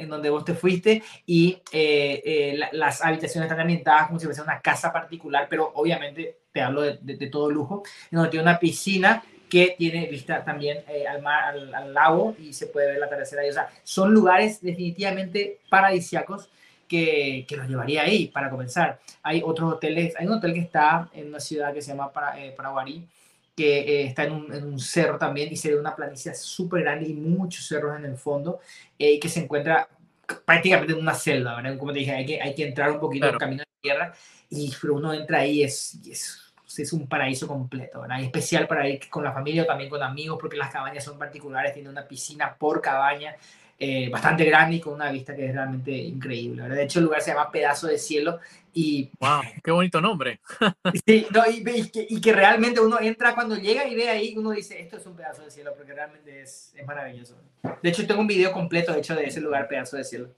[0.00, 4.42] en donde vos te fuiste y eh, eh, las habitaciones están ambientadas como si fuese
[4.42, 9.22] una casa particular, pero obviamente te hablo de, todo lujo, en donde tiene una piscina
[9.48, 13.38] que tiene vista también eh, al mar, al, lago y se puede ver la atardecer
[13.40, 13.50] ahí.
[13.50, 16.48] O sea, son lugares definitivamente paradisiacos
[16.88, 19.00] que, que, los llevaría ahí para comenzar.
[19.22, 23.06] Hay otros hoteles, hay un hotel que está en una ciudad que se llama Paraguarí,
[23.60, 27.08] que está en un, en un, cerro también y se ve una planicie súper grande
[27.08, 28.60] y muchos cerros en el fondo
[28.98, 29.88] eh, que se encuentra
[30.44, 31.76] prácticamente en una selva, ¿verdad?
[31.76, 34.14] Como te dije, hay que, hay que entrar un poquito en camino de tierra
[34.48, 38.22] y pero uno entra ahí es, es, es un paraíso completo, ¿verdad?
[38.22, 41.74] especial para ir con la familia o también con amigos porque las cabañas son particulares,
[41.74, 43.36] tiene una piscina por cabaña
[43.82, 46.60] eh, bastante grande y con una vista que es realmente increíble.
[46.60, 46.76] ¿verdad?
[46.76, 48.38] De hecho, el lugar se llama Pedazo de Cielo
[48.74, 49.08] y...
[49.18, 49.40] ¡Wow!
[49.64, 50.38] ¡Qué bonito nombre!
[51.06, 54.34] sí, no, y, y, que, y, que, realmente uno entra cuando llega y ve ahí,
[54.36, 57.38] uno dice, esto es un pedazo de cielo, porque realmente es, es maravilloso.
[57.82, 60.28] De hecho, tengo un video completo hecho de ese lugar, Pedazo de Cielo.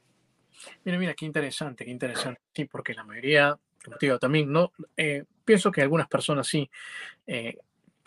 [0.84, 2.40] Mira, mira, qué interesante, qué interesante.
[2.54, 4.70] Sí, porque la mayoría, como te digo, también, ¿no?
[4.96, 6.70] Eh, pienso que algunas personas sí
[7.26, 7.58] eh,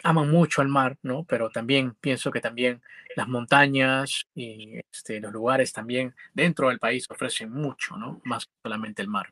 [0.04, 1.24] aman mucho al mar, ¿no?
[1.24, 2.82] Pero también pienso que también
[3.16, 8.22] las montañas y este, los lugares también dentro del país ofrecen mucho, ¿no?
[8.24, 9.32] Más que solamente el mar.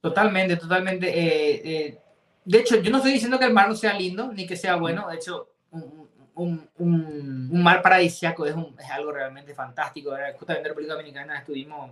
[0.00, 1.08] Totalmente, totalmente.
[1.08, 1.98] Eh, eh,
[2.44, 4.76] de hecho, yo no estoy diciendo que el mar no sea lindo ni que sea
[4.76, 5.08] bueno.
[5.08, 10.10] De hecho, un, un, un, mar paradisíaco es, es, algo realmente fantástico.
[10.38, 11.90] Justamente en República Dominicana estuvimos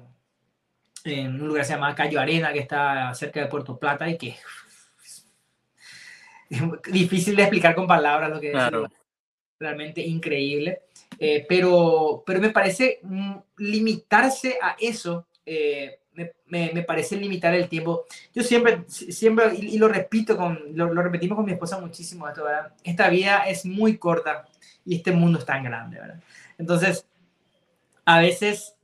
[1.04, 4.18] en un lugar que se llama Cayo Arena, que está cerca de Puerto Plata y
[4.18, 4.36] que
[6.92, 8.58] difícil de explicar con palabras lo que es
[9.58, 10.82] realmente increíble.
[11.18, 16.32] Eh, pero, pero me parece mm, limitarse a eso, eh, me,
[16.72, 18.04] me, parece limitar el tiempo.
[18.34, 22.44] Yo siempre, siempre y, lo repito, con, lo, lo, repetimos con mi esposa muchísimo esto,
[22.44, 22.72] ¿verdad?
[22.84, 24.46] Esta vida es muy corta
[24.84, 26.20] y este mundo es tan grande, ¿verdad?
[26.58, 27.06] Entonces,
[28.04, 28.74] a veces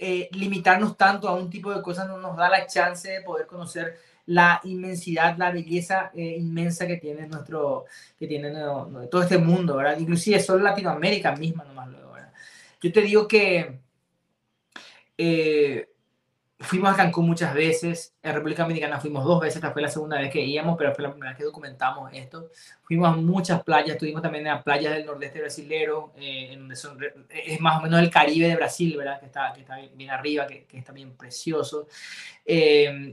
[0.00, 3.46] eh, limitarnos tanto a un tipo de cosas no nos da la chance de poder
[3.46, 7.86] conocer la inmensidad, la belleza eh, inmensa que tiene nuestro,
[8.18, 8.50] que tiene
[9.10, 9.98] todo este mundo, ¿verdad?
[9.98, 12.32] Inclusive solo Latinoamérica misma nomás luego, ¿verdad?
[12.82, 13.80] Yo te digo que
[15.16, 15.87] eh,
[16.60, 20.18] fuimos a Cancún muchas veces, en República Dominicana fuimos dos veces, esta fue la segunda
[20.18, 22.50] vez que íbamos, pero fue la primera vez que documentamos esto.
[22.82, 26.74] Fuimos a muchas playas, estuvimos también en las playas del nordeste brasilero, eh, en donde
[26.74, 26.98] son,
[27.30, 29.20] es más o menos el Caribe de Brasil, ¿verdad?
[29.20, 31.86] Que está, que está bien arriba, que, que está bien precioso.
[32.44, 33.12] Eh,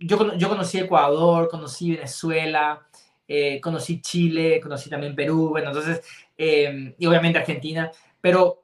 [0.00, 2.86] yo, yo conocí Ecuador, conocí Venezuela,
[3.28, 6.02] eh, conocí Chile, conocí también Perú, bueno, entonces,
[6.36, 8.62] y obviamente Argentina, pero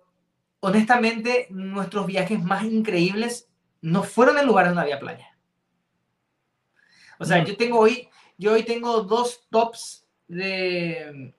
[0.60, 3.48] honestamente nuestros viajes más increíbles
[3.86, 5.38] no fueron en lugares donde había playa.
[7.20, 11.32] O sea, yo tengo hoy, yo hoy tengo dos tops de,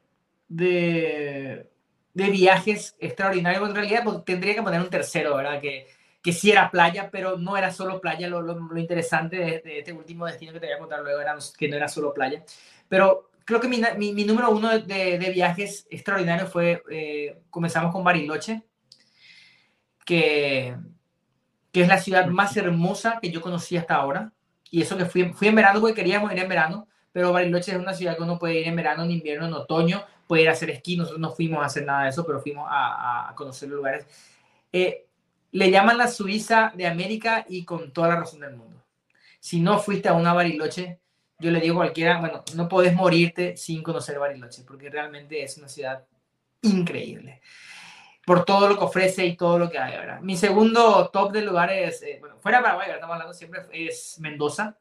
[0.48, 1.70] de,
[2.14, 3.68] de viajes extraordinarios.
[3.68, 5.60] En realidad pues, tendría que poner un tercero, ¿verdad?
[5.60, 5.88] Que,
[6.24, 8.30] que sí era playa, pero no era solo playa.
[8.30, 11.68] Lo, lo, interesante de, este último destino que te voy a contar luego era que
[11.68, 12.46] no era solo playa.
[12.88, 18.06] Pero creo que mi, mi, número uno de, de, viajes extraordinarios fue, eh, comenzamos con
[18.06, 18.64] Bariloche,
[20.06, 20.78] que
[21.78, 24.32] que es la ciudad más hermosa que yo conocí hasta ahora.
[24.72, 27.78] Y eso que fui, fui en verano porque queríamos ir en verano, pero Bariloche es
[27.78, 30.54] una ciudad que uno puede ir en verano, en invierno, en otoño, puede ir a
[30.54, 30.98] hacer esquí.
[30.98, 34.08] Nosotros no fuimos a hacer nada de eso, pero fuimos a, a conocer los lugares.
[34.74, 35.06] Eh,
[35.52, 38.84] le llaman la Suiza de América y con toda la razón del mundo.
[39.40, 41.00] Si no fuiste a una Bariloche,
[41.38, 45.60] yo le digo a cualquiera, bueno, no puedes morirte sin conocer Bariloche, porque realmente es
[45.60, 46.04] una ciudad
[46.64, 47.40] increíble
[48.28, 50.20] por todo lo que ofrece y todo lo que hay, ¿verdad?
[50.20, 54.76] Mi segundo top de lugares, eh, bueno, fuera de Paraguay, estamos hablando siempre, es Mendoza.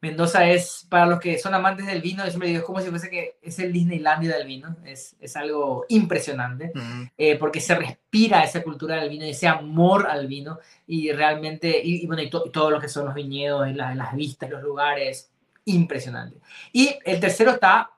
[0.00, 2.90] Mendoza es, para los que son amantes del vino, yo siempre digo, es como si
[2.90, 6.72] fuese que es el Disneylandia del vino, es, es algo impresionante,
[7.16, 11.80] eh, porque se respira esa cultura del vino y ese amor al vino, y realmente,
[11.80, 15.30] y, bueno, y, todo lo que son los viñedos, las, las vistas, los lugares,
[15.66, 16.38] impresionante.
[16.72, 17.93] Y el tercero está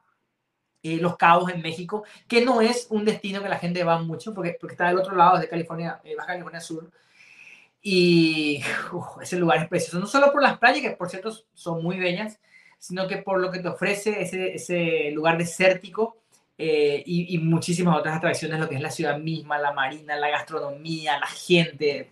[1.01, 4.57] Los Cabos en México, que no es un destino que la gente va mucho, porque,
[4.61, 6.91] porque está del otro lado, de California, eh, Baja California Sur.
[7.83, 8.63] Y
[9.21, 12.41] ese lugar es precioso, no solo por las playas, que por cierto son muy bellas,
[12.79, 16.19] sino que por lo que te ofrece ese, ese lugar desértico
[16.59, 20.31] eh, y, y, muchísimas otras atracciones, lo que es la ciudad misma, la marina, la
[20.31, 22.11] gastronomía, la gente.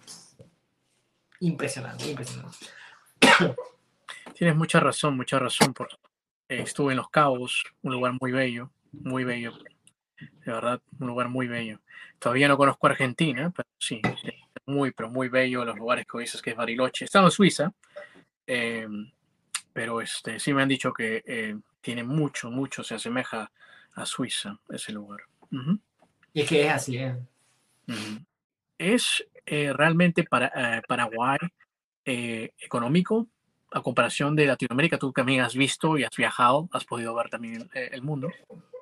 [1.40, 2.66] Impresionante, impresionante.
[4.34, 5.72] Tienes mucha razón, mucha razón.
[5.72, 5.88] Por,
[6.62, 9.52] estuve en Los Cabos, un lugar muy bello, muy bello.
[10.18, 11.80] De verdad, un lugar muy bello.
[12.18, 14.00] Todavía no conozco Argentina, pero sí,
[14.66, 17.04] muy, pero muy bello los lugares que dices que es Bariloche.
[17.04, 17.72] He estado en Suiza,
[18.46, 18.86] eh,
[19.72, 23.50] pero este, sí me han dicho que eh, tiene mucho, mucho, se asemeja
[23.94, 25.20] a Suiza ese lugar.
[26.32, 27.16] Y es que es así, ¿eh?
[28.78, 31.38] ¿Es realmente para, Paraguay
[32.04, 33.28] económico
[33.74, 37.68] a comparación de Latinoamérica, tú también has visto y has viajado, has podido ver también
[37.74, 38.30] el, mundo.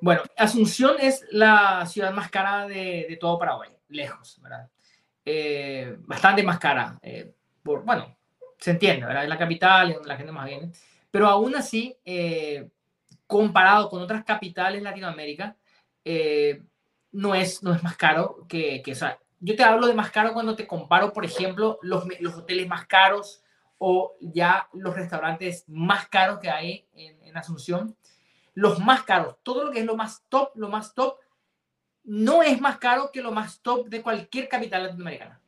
[0.02, 4.68] Bueno, Asunción es la ciudad más cara de, de todo Paraguay, lejos, ¿verdad?
[5.24, 6.98] Eh, bastante más cara.
[7.00, 8.16] Eh, por, bueno,
[8.58, 9.22] se entiende, ¿verdad?
[9.22, 10.70] Es la capital, es donde la gente más viene.
[11.10, 12.68] Pero aún así, eh,
[13.26, 15.56] comparado con otras capitales de Latinoamérica,
[17.12, 20.10] no, es, no es más caro que, que, o sea, yo te hablo de más
[20.10, 23.41] caro cuando te comparo, por ejemplo, los, los hoteles más caros,
[23.84, 27.96] o ya los restaurantes más caros que hay en, Asunción.
[28.54, 31.18] Los más caros, todo lo que es lo más top, lo más top,
[32.04, 35.40] no es más caro que lo más top de cualquier capital latinoamericana.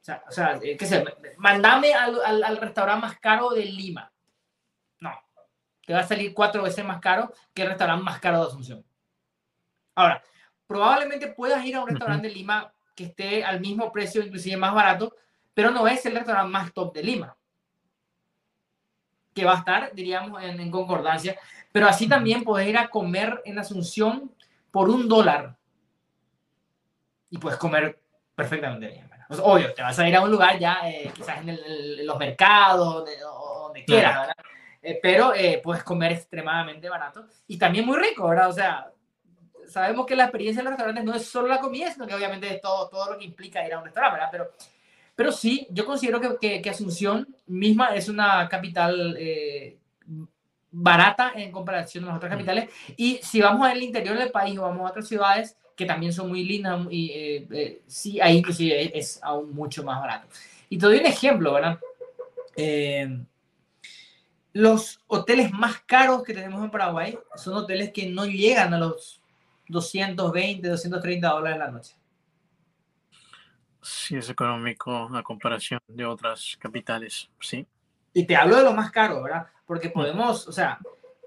[0.00, 1.02] O sea, o sea eh, qué sé,
[1.38, 4.12] mandame al, al, restaurante más caro de Lima.
[4.98, 5.12] No,
[5.86, 8.84] te va a salir cuatro veces más caro que el restaurante más caro de Asunción.
[9.94, 10.22] Ahora,
[10.66, 14.74] probablemente puedas ir a un restaurante de Lima que esté al mismo precio, inclusive más
[14.74, 15.14] barato,
[15.54, 17.36] pero no es el restaurante más top de Lima,
[19.34, 21.38] que va a estar, diríamos, en, concordancia.
[21.72, 24.30] Pero así también puedes ir a comer en Asunción
[24.70, 25.56] por un dólar
[27.30, 27.98] y puedes comer
[28.34, 29.10] perfectamente bien.
[29.42, 33.84] obvio, te vas a ir a un lugar ya, eh, quizás en, los mercados, donde,
[33.84, 34.36] quieras, ¿verdad?
[34.82, 38.50] Eh, pero eh, puedes comer extremadamente barato y también muy rico, ¿verdad?
[38.50, 38.90] O sea,
[39.68, 42.52] sabemos que la experiencia en los restaurantes no es solo la comida, sino que obviamente
[42.52, 44.28] es todo, todo lo que implica ir a un restaurante, ¿verdad?
[44.32, 44.50] Pero
[45.22, 49.76] pero sí, yo considero que, que, Asunción misma es una capital eh,
[50.72, 52.68] barata en comparación a las otras capitales.
[52.96, 56.28] Y si vamos al interior del país o vamos a otras ciudades que también son
[56.28, 60.26] muy lindas, y, eh, eh, sí, ahí inclusive es, aún mucho más barato.
[60.68, 61.78] Y te doy un ejemplo, ¿verdad?
[64.52, 69.22] los hoteles más caros que tenemos en Paraguay son hoteles que no llegan a los
[69.68, 71.94] 220, 230 dólares la noche.
[73.82, 77.66] Sí, es económico a comparación de otras capitales, sí.
[78.14, 79.46] Y te hablo de lo más caro, ¿verdad?
[79.66, 79.92] Porque mm.
[79.92, 80.78] podemos, o sea,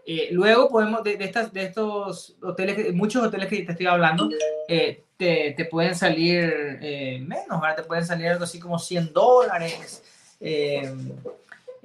[0.06, 4.30] eh, luego podemos, de, estas, de estos hoteles, muchos hoteles que te estoy hablando,
[4.70, 7.76] eh, te, te pueden salir eh, menos, ¿verdad?
[7.76, 10.04] Te pueden salir algo así como 100 dólares.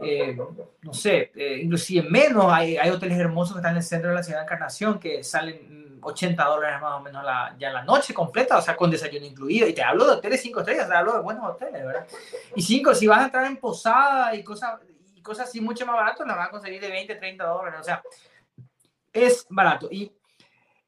[0.02, 0.38] Eh, eh,
[0.82, 1.32] no sé,
[1.62, 2.46] inclusive menos.
[2.52, 5.22] Hay, hay, hoteles hermosos que están en el centro de la ciudad de Encarnación que
[5.22, 9.26] salen 80 dólares más o menos la, ya la noche completa, o sea, con desayuno
[9.26, 9.68] incluido.
[9.68, 12.06] Y te hablo de hoteles 5 estrellas, te hablo de buenos hoteles, ¿verdad?
[12.54, 14.80] Y 5, si vas a entrar en posada y cosas,
[15.14, 17.80] y cosas así mucho más baratas, las vas a conseguir de 20, 30 dólares.
[17.80, 18.02] O sea,
[19.12, 19.88] es barato.
[19.90, 20.12] Y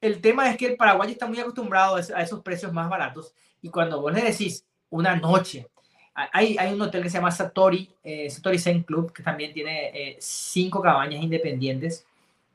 [0.01, 3.69] el tema es que el Paraguay está muy acostumbrado a esos precios más baratos y
[3.69, 5.69] cuando vos le decís una noche,
[6.15, 9.89] hay, hay un hotel que se llama Satori, eh, Satori Zen Club, que también tiene
[9.93, 12.05] eh, cinco cabañas independientes,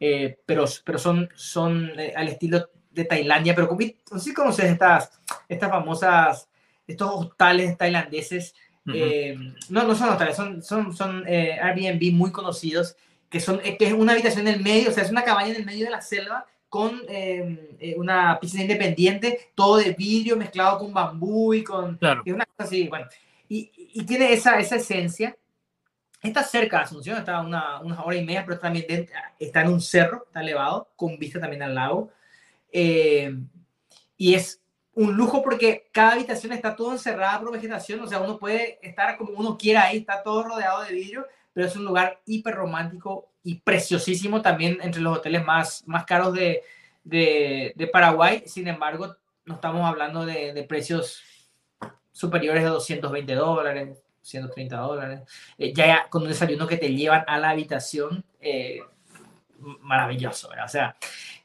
[0.01, 5.21] eh, pero, pero son, son al estilo de Tailandia, pero no sé si conoces estas,
[5.49, 6.49] estas famosas,
[6.87, 12.97] estos hostales tailandeses, no, no son hostales, son, son, son Airbnb muy conocidos,
[13.29, 15.57] que, son, que es una habitación en el medio, o sea, es una cabaña en
[15.57, 20.93] el medio de la selva, con eh, una piscina independiente, todo de vidrio mezclado con
[20.93, 22.23] bambú y con claro.
[22.27, 23.07] una cosa así, bueno,
[23.93, 25.37] y, tiene esa, esa esencia.
[26.23, 29.69] Está cerca de Asunción, está a una, una, hora y media, pero también está en
[29.69, 32.11] un cerro, está elevado, con vista también al lago.
[32.73, 33.35] Eh,
[34.17, 34.61] y es
[34.95, 39.17] un lujo porque cada habitación está todo encerrada por vegetación, o sea, uno puede estar
[39.17, 43.31] como uno quiera ahí, está todo rodeado de vidrio, pero es un lugar hiper romántico
[43.45, 46.65] y preciosísimo también entre los hoteles más, más caros de,
[47.05, 48.43] de, Paraguay.
[48.47, 51.23] Sin embargo, no estamos hablando de, de, precios
[52.19, 55.21] superiores de 220 dólares, 130 dólares.
[55.57, 58.81] Eh, ya con un desayuno que te llevan a la habitación, eh,
[59.59, 60.65] maravilloso, ¿verdad?
[60.65, 60.97] O sea,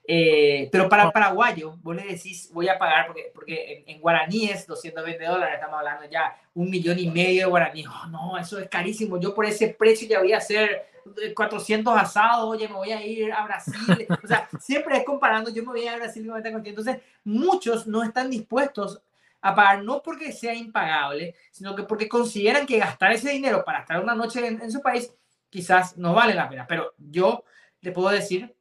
[0.07, 4.49] eh, pero para el paraguayo, vos le decís, voy a pagar, porque, porque en, guaraní
[4.49, 7.85] es 220 dólares, estamos hablando ya un millón y medio de guaraní.
[7.85, 9.19] Oh, no, eso es carísimo.
[9.19, 10.87] Yo por ese precio ya voy a hacer
[11.35, 14.07] 400 asados, oye, me voy a ir a Brasil.
[14.23, 16.27] O sea, siempre es comparando, yo me voy a ir a Brasil,
[16.65, 19.03] Entonces, muchos no están dispuestos
[19.43, 23.81] a pagar, no porque sea impagable, sino que porque consideran que gastar ese dinero para
[23.81, 25.13] estar una noche en, su país
[25.49, 26.65] quizás no vale la pena.
[26.65, 27.43] Pero yo
[27.81, 28.55] le puedo decir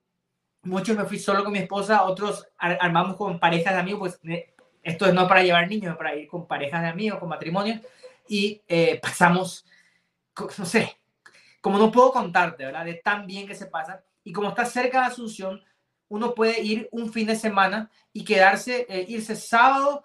[0.62, 4.40] muchos me fui solo con mi esposa, otros armamos con parejas de amigos, pues
[4.82, 7.80] esto es no para llevar niños, es para ir con parejas de amigos, con matrimonios,
[8.28, 9.64] y eh, pasamos,
[10.58, 10.96] no sé,
[11.60, 12.84] como no puedo contarte, ¿verdad?
[12.84, 15.62] De tan bien que se pasa, y como está cerca de Asunción,
[16.08, 20.04] uno puede ir un fin de semana y quedarse, eh, irse sábado,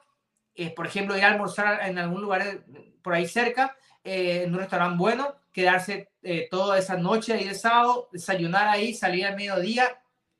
[0.57, 2.65] eh, por ejemplo, ir a almorzar en algún lugar
[3.01, 6.11] por ahí cerca, en un restaurante bueno, quedarse
[6.49, 9.99] toda esa noche ahí de sábado, desayunar ahí, salir al mediodía,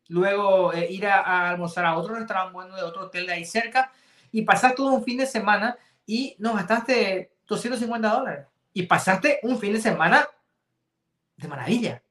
[0.09, 3.91] luego eh, ir a, almorzar a otro restaurante bueno de otro hotel de ahí cerca
[4.31, 9.59] y pasar todo un fin de semana y nos gastaste 250 dólares y pasaste un
[9.59, 10.27] fin de semana
[11.35, 12.03] de maravilla.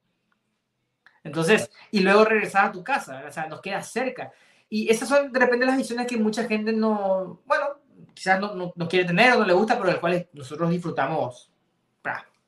[1.23, 4.33] Entonces, y luego regresar a tu casa, o sea, nos queda cerca.
[4.69, 7.76] Y esas son de repente las visiones que mucha gente no, bueno,
[8.17, 11.53] quizás no, no, quiere tener o no le gusta, pero de las cuales nosotros disfrutamos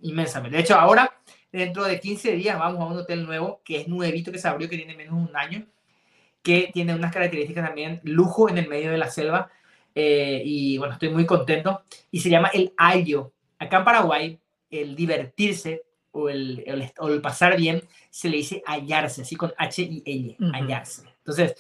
[0.01, 0.57] inmensamente.
[0.57, 1.13] De hecho, ahora
[1.53, 4.69] Dentro de 15 días vamos a un hotel nuevo que es nuevito, que se abrió,
[4.69, 5.67] que tiene menos de un año,
[6.43, 9.51] que tiene unas características también, lujo en el medio de la selva.
[9.95, 11.83] Eh, y bueno, estoy muy contento.
[12.11, 13.33] Y se llama el Ayo.
[13.59, 14.39] Acá en Paraguay,
[14.71, 20.03] el divertirse o el, el, pasar bien se le dice hallarse, así con H y
[20.05, 21.03] L, hallarse.
[21.19, 21.55] Entonces,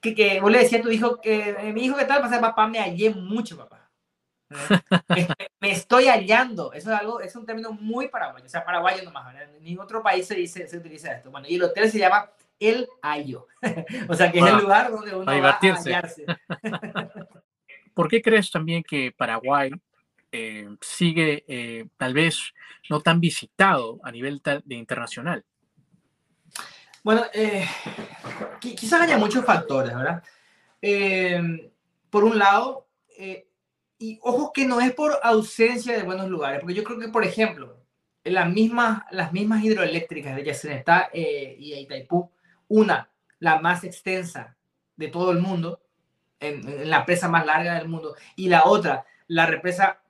[0.00, 2.20] que, que vos le decías a tu hijo que eh, mi hijo, ¿qué tal?
[2.20, 3.88] Pasa, papá, me hallé mucho, papá
[5.60, 6.72] me, estoy hallando.
[6.72, 9.34] Eso es algo, es un término muy paraguayo, o sea, paraguayo nomás.
[9.34, 11.30] En ningún otro país se, dice, se utiliza esto.
[11.30, 13.46] Bueno, y el hotel se llama El Ayo.
[14.08, 16.24] o sea, que es el lugar donde uno va a hallarse.
[17.94, 19.70] ¿Por qué crees también que Paraguay
[20.30, 22.54] eh, sigue eh, tal vez
[22.88, 25.44] no tan visitado a nivel de internacional?
[27.08, 27.66] Bueno, eh,
[28.60, 30.22] quizás haya muchos factores, ¿verdad?
[32.10, 32.86] por un lado,
[33.98, 37.24] y ojo que no es por ausencia de buenos lugares, porque yo creo que, por
[37.24, 37.82] ejemplo,
[38.24, 42.30] las mismas, las mismas hidroeléctricas de Yacenetá eh, y Itaipú,
[42.68, 44.58] una, la más extensa
[44.94, 45.80] de todo el mundo,
[46.40, 50.02] en, la presa más larga del mundo, y la otra, la represa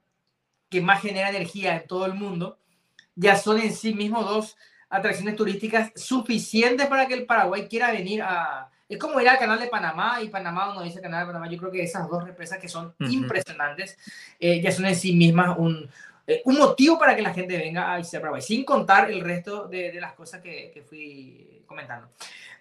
[0.69, 2.59] que más genera energía en todo el mundo,
[3.15, 4.57] ya son en sí mismos dos
[4.91, 9.61] atracciones turísticas suficientes para que el Paraguay quiera venir a, es como ir al canal
[9.61, 11.51] de Panamá y Panamá uno dice canal de Panamá.
[11.51, 13.99] Yo creo que esas dos represas que son impresionantes
[14.41, 15.89] eh, ya son en sí mismas un,
[16.27, 19.69] eh, un motivo para que la gente venga a visitar Paraguay, sin contar el resto
[19.69, 22.09] de, de las cosas que, que, fui comentando.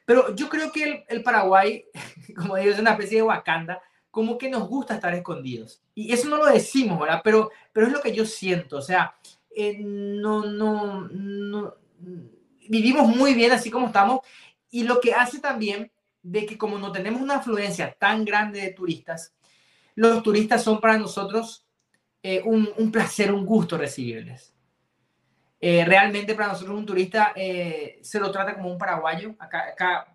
[0.06, 1.86] Pero yo creo que el, el, Paraguay,
[2.36, 3.82] como digo, es una especie de Wakanda,
[4.12, 5.82] como que nos gusta estar escondidos.
[5.96, 7.22] Y eso no lo decimos, ¿verdad?
[7.24, 8.78] Pero, pero es lo que yo siento.
[8.78, 9.16] O sea,
[9.56, 11.76] eh, no, no, no,
[12.70, 14.22] vivimos muy bien así como estamos.
[14.70, 15.92] Y lo que hace también
[16.22, 19.34] de que como no tenemos una afluencia tan grande de turistas,
[19.96, 21.66] los turistas son para nosotros
[22.22, 24.54] eh, un, un, placer, un gusto recibirles.
[25.60, 29.36] Eh, realmente para nosotros un turista eh, se lo trata como un paraguayo.
[29.40, 30.14] Acá,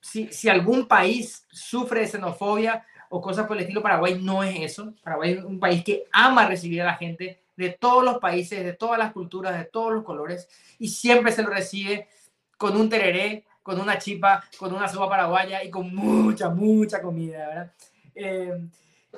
[0.00, 4.94] si, si, algún país sufre xenofobia o cosas por el estilo, Paraguay no es eso.
[5.02, 8.72] Paraguay es un país que ama recibir a la gente de todos los países, de
[8.72, 10.48] todas las culturas, de todos los colores,
[10.78, 12.08] y siempre se lo recibe
[12.56, 17.46] con un tereré, con una chipa, con una sopa paraguaya y con mucha, mucha comida,
[17.46, 17.72] ¿verdad?
[18.14, 18.68] Eh,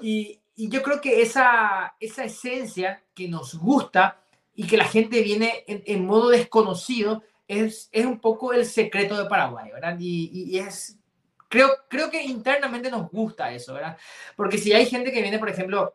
[0.01, 4.21] y, yo creo que esa, esa esencia que nos gusta
[4.55, 9.29] y que la gente viene en, modo desconocido es, es, un poco el secreto de
[9.29, 9.97] Paraguay, ¿verdad?
[9.99, 10.97] Y, y, es,
[11.49, 13.99] creo, creo que internamente nos gusta eso, ¿verdad?
[14.37, 15.93] Porque si hay gente que viene, por ejemplo,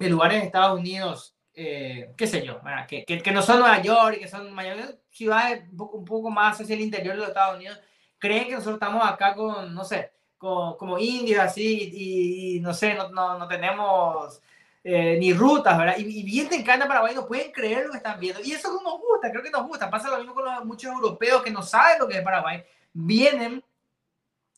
[0.00, 2.60] de lugares de Estados Unidos, eh, qué sé yo.
[2.86, 6.74] Que, que, que, no son Nueva York que son mayores ciudades un poco, más hacia
[6.74, 7.80] el interior de los Estados Unidos,
[8.18, 12.74] creen que nosotros estamos acá con, no sé, con, como indios así y, y, no
[12.74, 14.42] sé, no, no, no tenemos
[14.84, 15.96] eh, ni rutas, ¿verdad?
[15.98, 18.40] Y, y vienen en Paraguay no pueden creer lo que están viendo.
[18.44, 19.90] Y eso nos gusta, creo que nos gusta.
[19.90, 22.62] Pasa lo mismo con los, muchos europeos que no saben lo que es Paraguay.
[22.92, 23.64] Vienen,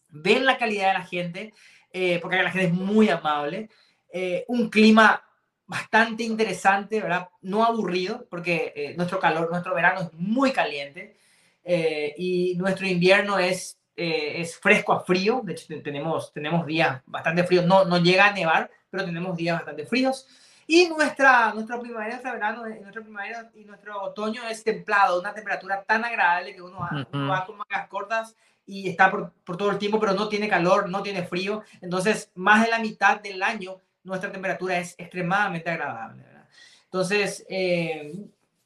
[0.09, 1.55] ven la calidad de la gente,
[1.93, 3.71] eh, porque la gente es muy amable.
[4.13, 5.28] Eh, un clima
[5.69, 7.29] bastante interesante, ¿verdad?
[7.43, 11.17] No aburrido, porque eh, nuestro calor, nuestro verano es muy caliente
[11.63, 15.43] eh, y nuestro invierno es, eh, es fresco a frío.
[15.45, 17.67] De hecho, tenemos, tenemos días bastante fríos.
[17.67, 20.27] No, no llega a nevar, pero tenemos días bastante fríos.
[20.67, 25.83] Y nuestra, nuestra primavera, nuestro verano, nuestra primavera y nuestro otoño es templado, una temperatura
[25.83, 29.71] tan agradable que uno va, uno va con mangas cortas y está por, por todo
[29.71, 31.63] el tiempo, pero no tiene calor, no tiene frío.
[31.81, 36.23] Entonces, más de la mitad del año nuestra temperatura es extremadamente agradable.
[36.23, 36.49] ¿verdad?
[36.85, 38.13] Entonces, eh,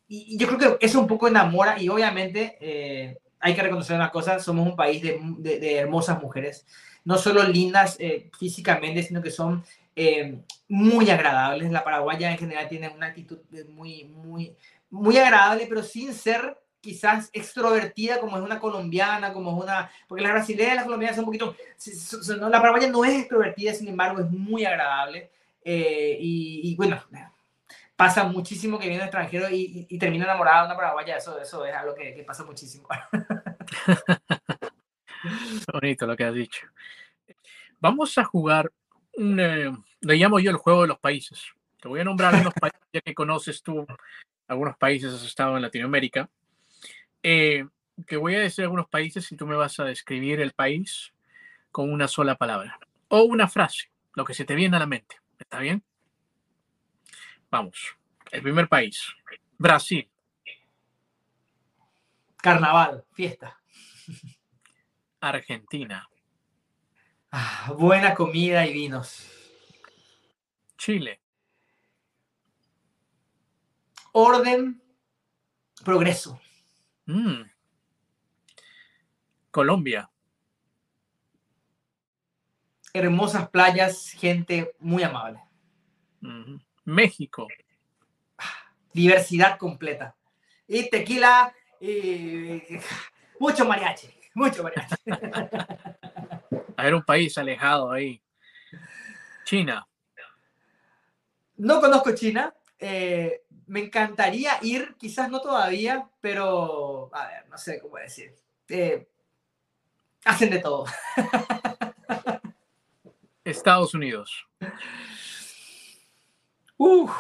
[0.09, 3.97] y, y, yo creo que eso un poco enamora y obviamente eh, hay que reconocer
[3.97, 6.65] una cosa, somos un país de, de, de hermosas mujeres,
[7.05, 9.65] no solo lindas eh, físicamente, sino que son
[9.97, 11.71] eh, muy agradables.
[11.73, 14.55] La paraguaya en general tiene una actitud muy, muy,
[14.91, 19.91] muy agradable, pero sin ser quizás extrovertida como es una colombiana, como es una...
[20.07, 21.57] Porque las brasileñas y las colombianas son un poquito...
[22.51, 25.31] La paraguaya no es extrovertida, sin embargo, es muy agradable.
[25.65, 27.01] Eh, y, y, bueno,
[27.95, 31.17] pasa muchísimo que viene extranjero y, y, y, termina enamorada de una paraguaya.
[31.17, 32.89] Eso, eso es algo que, que pasa muchísimo.
[35.73, 36.67] Bonito lo que has dicho.
[37.79, 38.73] Vamos a jugar
[39.15, 39.39] un...
[39.39, 41.45] Eh, le llamo yo el juego de los países.
[41.81, 43.87] Te voy a nombrar unos países, ya que conoces tú
[44.49, 46.29] algunos países, has estado en Latinoamérica.
[47.23, 47.67] Eh,
[48.07, 51.13] te voy a decir algunos países y tú me vas a describir el país
[51.71, 55.17] con una sola palabra o una frase, lo que se te viene a la mente.
[55.39, 55.85] ¿Está bien?
[57.51, 57.97] Vamos.
[58.31, 59.13] El primer país,
[59.59, 60.09] Brasil.
[62.37, 63.61] Carnaval, fiesta.
[65.21, 66.09] Argentina.
[67.31, 69.27] Ah, buena comida y vinos.
[70.77, 71.21] Chile.
[74.13, 74.83] Orden,
[75.85, 76.41] progreso.
[77.07, 77.43] Mm.
[79.51, 80.11] Colombia.
[82.95, 85.41] Hermosas playas, gente muy amable.
[86.21, 86.57] Mm.
[86.85, 87.49] México.
[88.93, 90.15] Diversidad completa.
[90.67, 92.63] Y tequila, y
[93.39, 94.95] mucho mariachi, mucho mariachi.
[96.77, 98.23] A ver, un país alejado ahí.
[99.45, 99.87] China.
[101.57, 102.55] No conozco China.
[102.79, 103.43] Eh,
[103.73, 108.35] me encantaría ir, quizás no todavía, pero a ver, no sé cómo decir.
[108.69, 109.09] Eh,
[110.27, 110.85] hacen de todo.
[113.45, 114.47] Estados Unidos.
[116.77, 117.11] Uf,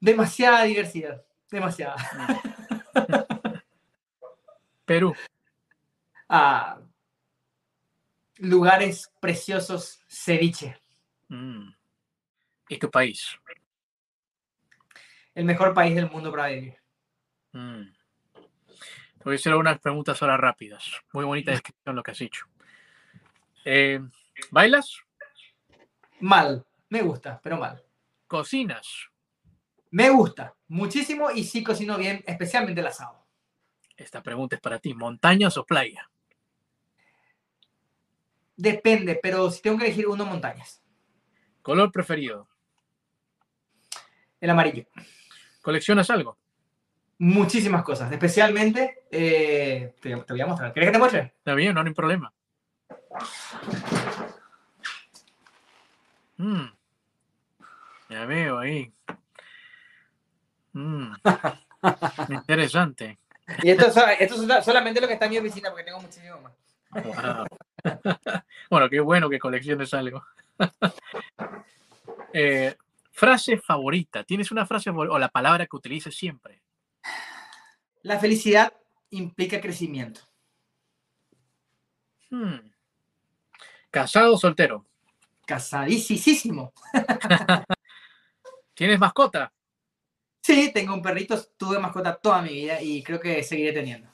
[0.00, 1.94] demasiada diversidad, demasiada.
[4.84, 5.14] Perú.
[6.28, 6.80] Ah,
[8.38, 10.76] lugares preciosos, ceviche.
[11.28, 11.68] Mm.
[12.68, 13.38] ¿Y tu país?
[15.36, 16.74] El mejor país del mundo para vivir.
[17.52, 17.92] Mm.
[19.18, 20.90] Te voy a hacer algunas preguntas ahora rápidas.
[21.12, 22.46] Muy bonita descripción lo que has dicho.
[23.64, 24.00] Eh,
[24.50, 24.98] ¿Bailas?
[26.20, 26.64] Mal.
[26.88, 27.84] Me gusta, pero mal.
[28.26, 29.10] ¿Cocinas?
[29.90, 33.26] Me gusta muchísimo y sí cocino bien, especialmente el asado.
[33.94, 34.94] Esta pregunta es para ti.
[34.94, 36.10] ¿Montañas o playa?
[38.56, 40.82] Depende, pero si tengo que elegir uno, montañas.
[41.60, 42.48] ¿Color preferido?
[44.40, 44.86] El amarillo.
[45.66, 46.38] ¿Coleccionas algo?
[47.18, 50.72] Muchísimas cosas, especialmente, eh, te, te, voy a mostrar.
[50.72, 51.34] ¿Quieres que te muestre?
[51.38, 52.32] Está bien, no, no hay problema.
[56.36, 56.66] Mm.
[58.10, 58.92] Ya veo ahí.
[60.72, 61.14] Mm.
[62.28, 63.18] Interesante.
[63.64, 63.86] Y esto,
[64.20, 66.52] esto, es solamente lo que está en mi oficina, porque tengo muchísimo más.
[66.92, 67.46] Wow.
[68.70, 70.24] bueno, qué bueno que colecciones algo.
[72.38, 72.76] Eh,
[73.16, 74.24] frase favorita.
[74.24, 76.62] ¿Tienes una frase o la palabra que utilices siempre?
[78.02, 78.74] La felicidad
[79.10, 80.20] implica crecimiento.
[82.30, 82.58] Hmm.
[83.90, 84.84] ¿Casado o soltero?
[85.46, 86.74] Casadísimo.
[88.74, 89.50] ¿Tienes mascota?
[90.42, 94.10] Sí, tengo un perrito, tuve mascota toda mi vida y creo que seguiré teniendo.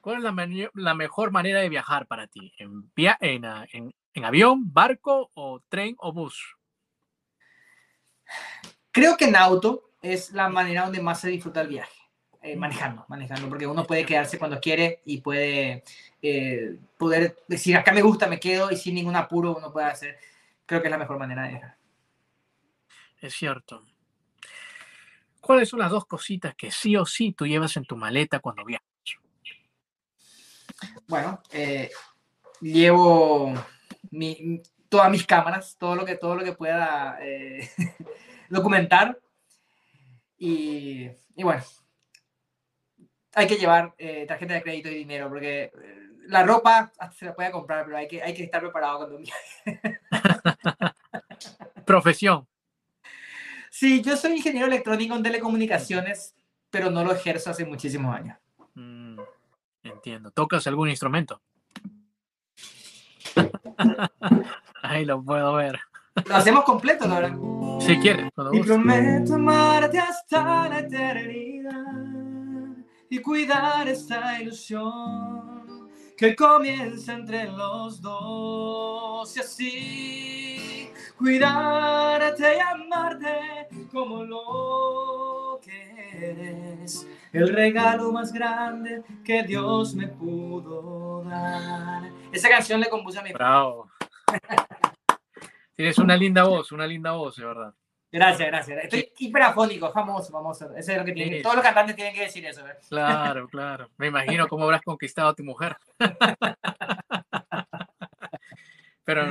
[0.00, 2.52] ¿Cuál es la, mejor manera de viajar para ti?
[2.56, 6.56] ¿En, en, avión, barco o tren o bus?
[8.90, 11.92] Creo que en auto es la manera donde más se disfruta el viaje.
[12.44, 15.84] Eh, manejando, manejando, porque uno puede quedarse cuando quiere y puede
[16.20, 20.18] eh, poder decir acá me gusta, me quedo y sin ningún apuro uno puede hacer.
[20.66, 21.76] Creo que es la mejor manera de viajar.
[23.20, 23.84] Es cierto.
[25.40, 28.64] ¿Cuáles son las dos cositas que sí o sí tú llevas en tu maleta cuando
[28.64, 28.88] viajas?
[31.06, 31.92] Bueno, eh,
[32.60, 33.54] llevo
[34.92, 37.66] todas mis cámaras, todo lo que, todo lo que pueda eh,
[38.50, 39.18] documentar.
[40.36, 41.62] Y, bueno,
[43.32, 45.72] hay que llevar eh, tarjeta de crédito y dinero, porque
[46.26, 49.80] la ropa se la puede comprar, pero hay que, hay que estar preparado cuando viaje.
[51.86, 52.46] Profesión.
[53.70, 56.36] Sí, yo soy ingeniero electrónico en telecomunicaciones,
[56.68, 58.36] pero no lo ejerzo hace muchísimos años.
[58.74, 59.18] Mm,
[59.84, 60.30] entiendo.
[60.32, 61.40] ¿Tocas algún instrumento?
[64.82, 65.78] Ahí lo puedo ver.
[66.26, 67.80] Lo hacemos completo, ¿no?
[67.80, 68.30] Si quieres.
[68.52, 71.72] Y prometo amarte hasta la eternidad
[73.08, 84.24] y cuidar esta ilusión que comienza entre los dos y así cuidarte y amarte como
[84.24, 92.10] lo que eres, el regalo más grande que Dios me pudo dar.
[92.32, 93.88] Esa canción le compuse a mi Bravo.
[95.74, 97.74] Tienes una linda voz, una linda voz, de verdad.
[98.12, 98.84] Gracias, gracias.
[98.84, 100.76] Estoy hiperafónico, famoso, famoso.
[100.76, 101.42] Eso es lo que tienen.
[101.42, 102.62] Todos los cantantes tienen que decir eso.
[102.90, 103.88] Claro, claro.
[103.96, 105.78] Me imagino cómo habrás conquistado a tu mujer.
[109.04, 109.28] Pero,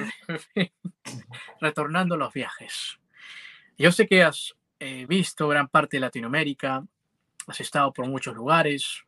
[1.62, 3.00] retornando a los viajes.
[3.78, 6.84] Yo sé que has eh, visto gran parte de Latinoamérica,
[7.48, 9.06] has estado por muchos lugares,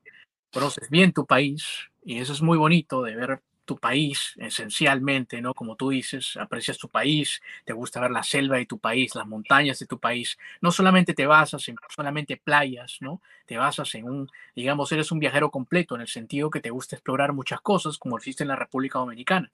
[0.54, 5.54] conoces bien tu país y eso es muy bonito de ver tu país esencialmente, ¿no?
[5.54, 9.28] Como tú dices, aprecias tu país, te gusta ver la selva de tu país, las
[9.28, 10.38] montañas de tu país.
[10.62, 13.22] No solamente te basas en solamente playas, ¿no?
[13.46, 16.96] Te basas en un, digamos, eres un viajero completo en el sentido que te gusta
[16.96, 19.50] explorar muchas cosas, como existe en la República Dominicana.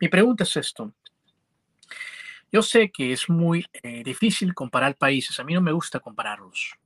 [0.00, 0.92] Mi pregunta es esto.
[2.50, 6.76] Yo sé que es muy eh, difícil comparar países, a mí no me gusta compararlos,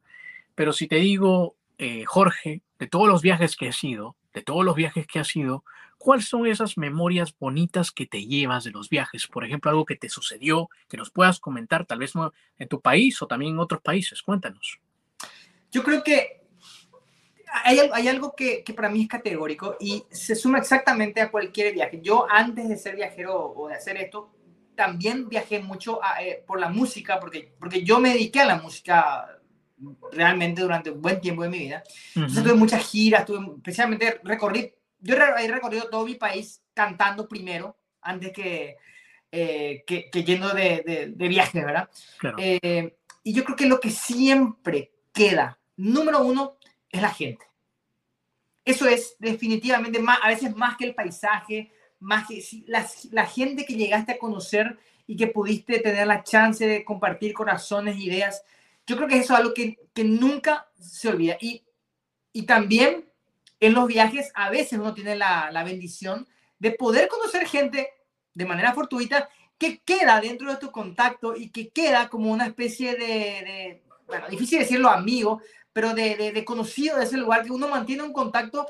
[0.55, 4.65] pero si te digo, eh, Jorge, de todos los viajes que has ido, de todos
[4.65, 5.65] los viajes que has ido,
[5.99, 9.27] ¿cuáles son esas memorias bonitas que te llevas de los viajes?
[9.27, 12.13] Por ejemplo, algo que te sucedió, que nos puedas comentar, tal vez
[12.59, 14.23] en tu país o también en otros países.
[14.23, 14.79] Cuéntanos.
[15.71, 16.43] Yo creo que
[17.65, 22.01] hay, algo que, para mí es categórico y se suma exactamente a cualquier viaje.
[22.03, 24.31] Yo antes de ser viajero o de hacer esto,
[24.75, 29.41] también viajé mucho eh, por la música, porque, porque yo me dediqué a la música
[30.13, 31.83] realmente durante un buen tiempo de mi vida.
[32.15, 37.77] Entonces tuve muchas giras, tuve, especialmente recorrí, yo he recorrido todo mi país cantando primero,
[38.01, 38.77] antes que,
[39.33, 41.89] eh, que, yendo de, de, viaje, ¿verdad?
[42.39, 46.57] Eh, y yo creo que lo que siempre queda, número uno,
[46.91, 47.45] es la gente.
[48.65, 53.65] Eso es definitivamente más, a veces más que el paisaje, más que la, la gente
[53.65, 58.43] que llegaste a conocer y que pudiste tener la chance de compartir corazones, ideas.
[58.87, 61.37] Yo creo que eso es algo que, que nunca se olvida.
[61.41, 61.65] Y,
[62.33, 63.11] y también
[63.61, 66.27] en los viajes a veces uno tiene la, la bendición
[66.59, 67.91] de poder conocer gente
[68.35, 69.29] de manera fortuita
[69.59, 74.29] que queda dentro de tu contacto y que queda como una especie de, de bueno,
[74.29, 75.41] difícil decirlo amigo,
[75.73, 78.67] pero de, de, conocido de ese lugar, que uno mantiene un contacto,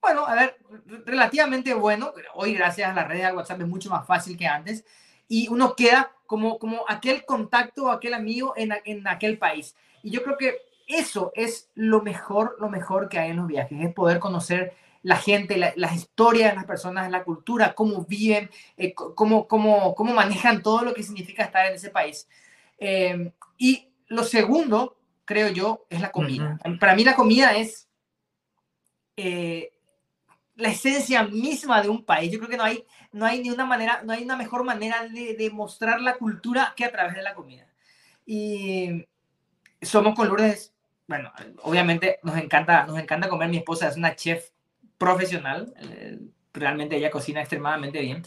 [0.00, 0.58] bueno, a ver,
[1.04, 2.12] relativamente bueno.
[2.34, 4.84] Hoy, gracias a las redes de WhatsApp, es mucho más fácil que antes.
[5.30, 9.74] Y uno queda como, como aquel contacto, aquel amigo en, en aquel país.
[10.02, 10.58] Y yo creo que
[10.88, 15.16] eso es lo mejor, lo mejor que hay en los viajes, es poder conocer la
[15.16, 20.62] gente, las historias de las personas, la cultura, cómo viven, eh, cómo, cómo, cómo, manejan
[20.62, 22.28] todo lo que significa estar en ese país.
[22.76, 24.98] Eh, y lo segundo
[25.30, 26.58] creo yo, es la comida.
[26.80, 27.88] Para mí la comida es
[29.16, 29.72] eh,
[30.56, 32.32] la esencia misma de un país.
[32.32, 35.06] Yo creo que no hay, no hay ni una manera, no hay una mejor manera
[35.08, 37.66] de, de mostrar la cultura que a través de la comida.
[38.26, 39.06] Y
[39.82, 40.74] somos con Lourdes,
[41.08, 41.32] bueno,
[41.62, 43.48] obviamente nos encanta, nos encanta comer.
[43.48, 44.50] Mi esposa es una chef
[44.96, 46.18] profesional, eh,
[46.52, 48.22] realmente ella cocina extremadamente bien.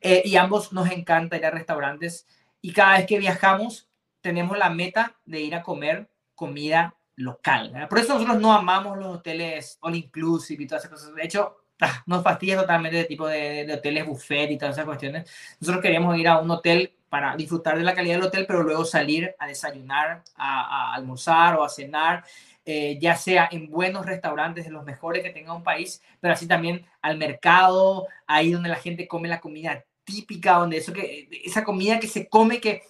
[0.00, 2.26] Eh, y ambos nos encanta ir a restaurantes
[2.60, 3.88] y cada vez que viajamos
[4.20, 7.86] tenemos la meta de ir a comer comida local.
[7.88, 11.14] Por eso nosotros no amamos los hoteles all inclusive y todas esas cosas.
[11.14, 11.61] De hecho,
[12.06, 15.30] nos fastidia totalmente de tipo de, hoteles buffet y todas esas cuestiones.
[15.60, 18.84] Nosotros queríamos ir a un hotel para disfrutar de la calidad del hotel, pero luego
[18.84, 22.24] salir a desayunar, a, almorzar o a cenar,
[22.64, 26.46] eh, ya sea en buenos restaurantes, de los mejores que tenga un país, pero así
[26.46, 31.64] también al mercado, ahí donde la gente come la comida típica, donde eso que, esa
[31.64, 32.82] comida que se come que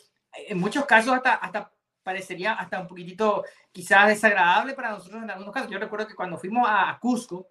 [0.48, 1.72] en muchos casos hasta, hasta
[2.02, 5.70] parecería hasta un poquitito quizás desagradable para nosotros en algunos casos.
[5.70, 7.48] Yo recuerdo que cuando fuimos a, Cusco,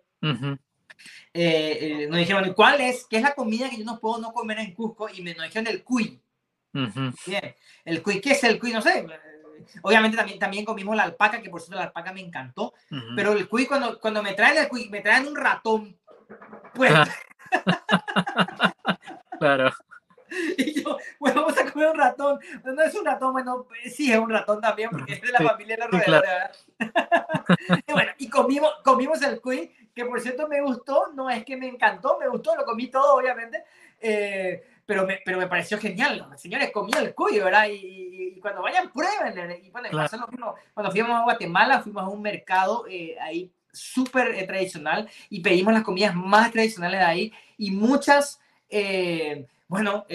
[1.34, 3.06] eh, eh, nos dijeron, ¿cuál es?
[3.10, 5.10] ¿Qué es la comida que yo no puedo no comer en Cusco?
[5.10, 6.20] Y me nos dijeron el cuy.
[6.74, 8.72] Bien, el cuy, ¿qué es el cuy?
[8.72, 9.06] No sé.
[9.84, 12.74] Obviamente también, también comimos la alpaca, que por cierto la alpaca me encantó,
[13.16, 15.98] pero el cuy, cuando, cuando me traen el cuy, me traen un ratón.
[16.74, 16.94] Pues...
[19.40, 19.72] claro.
[20.66, 22.40] Y yo, bueno, vamos a comer un ratón.
[22.64, 25.76] No es un ratón, bueno, sí es un ratón también, porque es de la familia
[25.76, 26.68] de los roedores.
[27.88, 31.58] y bueno, y comimos, comimos el cuy, que por cierto me gustó, no es que
[31.58, 33.64] me encantó, me gustó, lo comí todo, obviamente.
[34.00, 36.28] Eh, pero me, pero me pareció genial.
[36.38, 37.68] Señores, comí el cuy, ¿verdad?
[37.72, 39.64] Y, cuando vayan, prueben.
[39.64, 39.90] Y bueno,
[40.74, 45.74] cuando fuimos a Guatemala, fuimos a un mercado eh, ahí súper eh, tradicional y pedimos
[45.74, 48.42] las comidas más tradicionales de ahí y muchas
[48.72, 50.06] eh, bueno,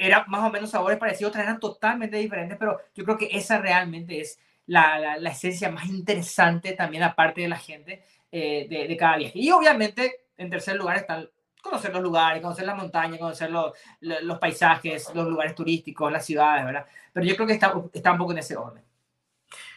[0.00, 3.28] eh, era más o menos sabores parecidos, otras eran totalmente diferentes, pero yo creo que
[3.32, 8.86] esa realmente es la, la, esencia más interesante también aparte de la gente eh, de,
[8.86, 9.38] de, cada viaje.
[9.38, 11.28] Y obviamente, en tercer lugar están
[11.60, 16.64] conocer los lugares, conocer la montaña, conocer los, los, paisajes, los lugares turísticos, las ciudades,
[16.64, 16.86] ¿verdad?
[17.12, 18.82] Pero yo creo que está, está un poco en ese orden.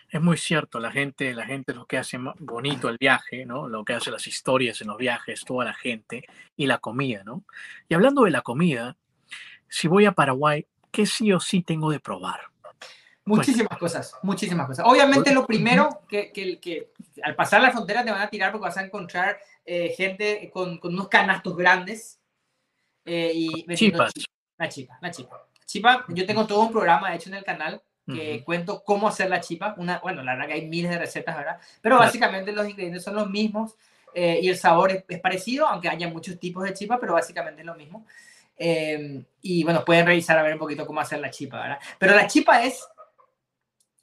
[0.10, 3.68] Es muy cierto, la gente, la gente lo que hace bonito el viaje, ¿no?
[3.68, 6.24] Lo que hace las historias en los viajes, toda la gente
[6.56, 7.44] y la comida, ¿no?
[7.90, 8.96] Y hablando de la comida,
[9.74, 12.42] si voy a Paraguay, ¿qué sí o sí tengo de probar?
[13.26, 14.86] Muchísimas cosas, muchísimas cosas.
[14.88, 16.92] Obviamente lo primero que, que, que,
[17.24, 20.78] al pasar la frontera te van a tirar porque vas a encontrar eh, gente con,
[20.78, 22.20] con, unos canastos grandes.
[23.04, 24.14] Eh, y Chipas.
[24.60, 25.48] La chipa, la chipa.
[25.66, 29.42] Chipa, yo tengo todo un programa hecho en el canal que cuento cómo hacer la
[29.42, 29.74] chipa.
[29.78, 31.58] Una, bueno, la verdad que hay miles de recetas, ¿verdad?
[31.82, 33.76] Pero básicamente los ingredientes son los mismos
[34.14, 37.66] eh, y el sabor es, parecido, aunque haya muchos tipos de chipa, pero básicamente es
[37.66, 38.06] lo mismo.
[38.58, 41.80] Eh, y bueno, pueden revisar a ver un poquito cómo hacer la chipa, ¿verdad?
[41.98, 42.88] Pero la chipa es,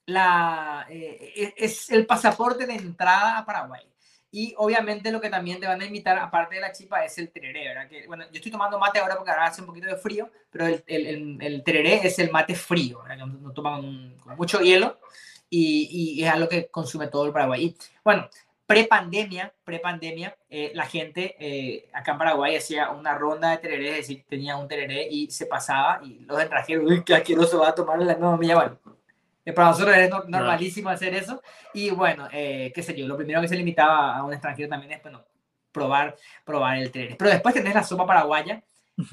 [0.06, 3.90] la, eh, es el pasaporte de entrada a Paraguay.
[4.32, 7.30] Y obviamente lo que también te van a invitar, aparte de la chipa, es el
[7.30, 7.88] tereré, ¿verdad?
[7.88, 10.66] Que, bueno, yo estoy tomando mate ahora porque ahora hace un poquito de frío, pero
[10.66, 13.26] el, el, el, tereré es el mate frío, ¿verdad?
[13.26, 15.00] No, toman con mucho hielo
[15.48, 17.64] y, y, es algo que consume todo el Paraguay.
[17.64, 18.28] Y, bueno,
[18.70, 23.96] pre-pandemia, pre-pandemia, eh, la gente eh, acá en Paraguay hacía una ronda de tereré, es
[23.96, 27.74] decir, tenía un tereré y se pasaba y los extranjeros, uy, qué asqueroso va a
[27.74, 28.78] tomar la nueva mía, bueno,
[29.52, 31.42] para nosotros es normalísimo hacer eso.
[31.74, 34.92] Y bueno, eh, qué sé yo, lo primero que se limitaba a un extranjero también
[34.92, 35.24] es, bueno,
[35.72, 37.16] probar, probar el tereré.
[37.16, 38.62] Pero después tenés la sopa paraguaya,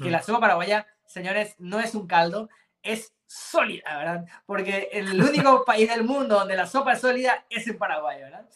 [0.00, 2.48] que la sopa paraguaya, señores, no es un caldo,
[2.80, 4.24] es sólida, ¿verdad?
[4.46, 8.46] Porque el único país del mundo donde la sopa es sólida es en Paraguay, ¿verdad?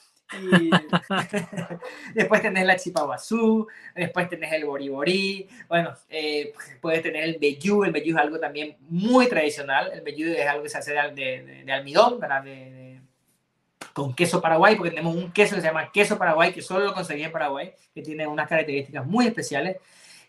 [0.40, 0.70] Y
[2.14, 7.92] después tenés la chipaguazú, después tenés el boriborí, bueno, eh, puedes tener el bellú, el
[7.92, 11.72] bellú es algo también muy tradicional, el bellú es algo que se hace de, de,
[11.72, 12.42] almidón, ¿verdad?
[12.42, 13.00] De,
[13.92, 16.94] con queso paraguay, porque tenemos un queso que se llama queso paraguay, que solo lo
[16.94, 19.76] conseguí en Paraguay, que tiene unas características muy especiales.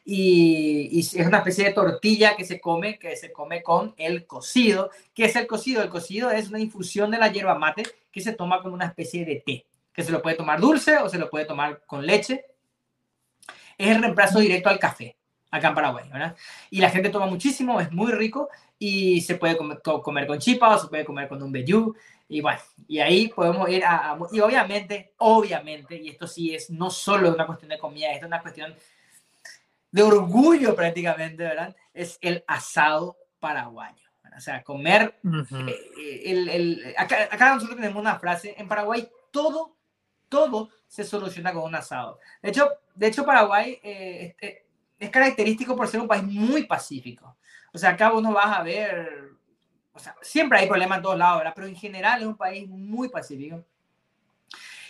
[0.06, 4.26] Y, y, es una especie de tortilla que se come, que se come con el
[4.26, 4.90] cocido.
[5.14, 5.82] ¿Qué es el cocido?
[5.82, 9.24] El cocido es una infusión de la hierba mate que se toma como una especie
[9.24, 12.46] de té que se lo puede tomar dulce o se lo puede tomar con leche.
[13.78, 15.16] Es el reemplazo directo al café,
[15.52, 16.36] acá en Paraguay, ¿verdad?
[16.70, 20.80] Y la gente toma muchísimo, es muy rico y se puede comer, con chipa o
[20.80, 21.96] se puede comer con un vellú.
[22.28, 26.90] Y bueno, y ahí podemos ir a, Y obviamente, obviamente, y esto sí es no
[26.90, 28.74] solo una cuestión de comida, es una cuestión
[29.92, 31.76] de orgullo prácticamente, ¿verdad?
[31.94, 34.04] Es el asado paraguayo.
[34.36, 35.20] O sea, comer...
[35.24, 39.76] Eh, eh, el, el, acá, acá nosotros tenemos una frase, en Paraguay todo
[40.34, 42.20] todo se soluciona con un asado.
[42.42, 44.66] De hecho, de hecho Paraguay eh, eh,
[44.98, 47.38] es característico por ser un país muy pacífico.
[47.72, 49.30] O sea, acá vos no vas a ver,
[49.94, 51.54] o sea, siempre hay problemas en todos lados, ¿verdad?
[51.56, 53.64] Pero en general es un país muy pacífico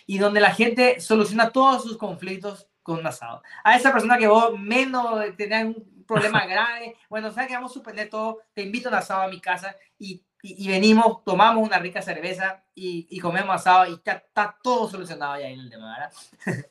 [0.05, 3.43] y donde la gente soluciona todos sus conflictos con un asado.
[3.65, 7.73] A esa persona que vos menos tenés un problema grave, bueno, sabes que vamos a
[7.73, 11.79] suspender todo, te invito a un asado a mi casa y y, venimos, tomamos una
[11.79, 16.13] rica cerveza y, comemos asado y está, está, todo solucionado ya en el tema, ¿verdad?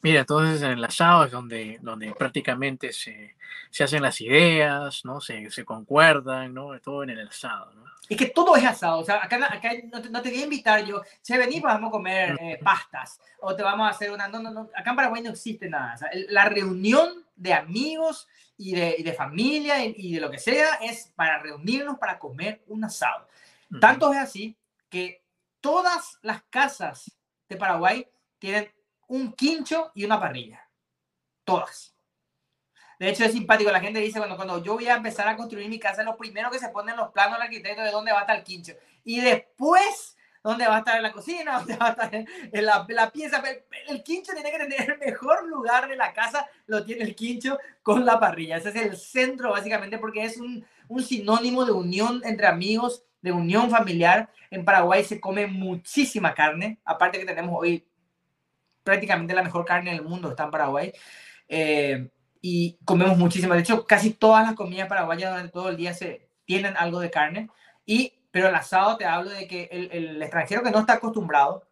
[0.00, 3.36] Mira, entonces en el asado es donde, donde prácticamente se,
[3.70, 5.20] se hacen las ideas, ¿no?
[5.20, 6.78] Se, se, concuerdan, ¿no?
[6.80, 7.82] Todo en el asado, ¿no?
[8.08, 10.44] Es que todo es asado, o sea, acá, acá no, te, no, te, voy a
[10.44, 14.28] invitar yo, si venís vamos a comer eh, pastas, o te vamos a hacer una,
[14.28, 18.28] no, no, no, acá en Paraguay no existe nada, o sea, la reunión de amigos
[18.58, 22.18] y de, y de familia y, y, de lo que sea es para reunirnos para
[22.18, 23.26] comer un asado.
[23.70, 23.80] Uh -huh.
[23.80, 24.56] Tanto es así
[24.90, 25.22] que
[25.62, 27.10] todas las casas
[27.48, 28.06] de Paraguay
[28.38, 28.70] tienen
[29.12, 30.66] un quincho y una parrilla.
[31.44, 31.94] Todas.
[32.98, 33.70] De hecho, es simpático.
[33.70, 36.50] La gente dice, bueno, cuando yo voy a empezar a construir mi casa, lo primero
[36.50, 38.72] que se pone en los planos del arquitecto de dónde va a estar el quincho.
[39.04, 42.26] Y después, dónde va a estar la cocina, dónde va a estar en
[42.64, 43.42] la, la, pieza.
[43.88, 47.58] El quincho tiene que tener el mejor lugar de la casa, lo tiene el quincho
[47.82, 48.56] con la parrilla.
[48.56, 53.32] Ese es el centro, básicamente, porque es un, un sinónimo de unión entre amigos, de
[53.32, 54.30] unión familiar.
[54.50, 57.86] En Paraguay se come muchísima carne, aparte que tenemos hoy
[58.82, 60.92] prácticamente la mejor carne del mundo está en Paraguay.
[61.48, 62.08] Eh,
[62.40, 63.54] y comemos muchísimo.
[63.54, 67.10] De hecho, casi todas las comidas paraguayas durante todo el día se tienen algo de
[67.10, 67.48] carne.
[67.86, 71.68] Y, pero el asado te hablo de que el, el extranjero que no está acostumbrado,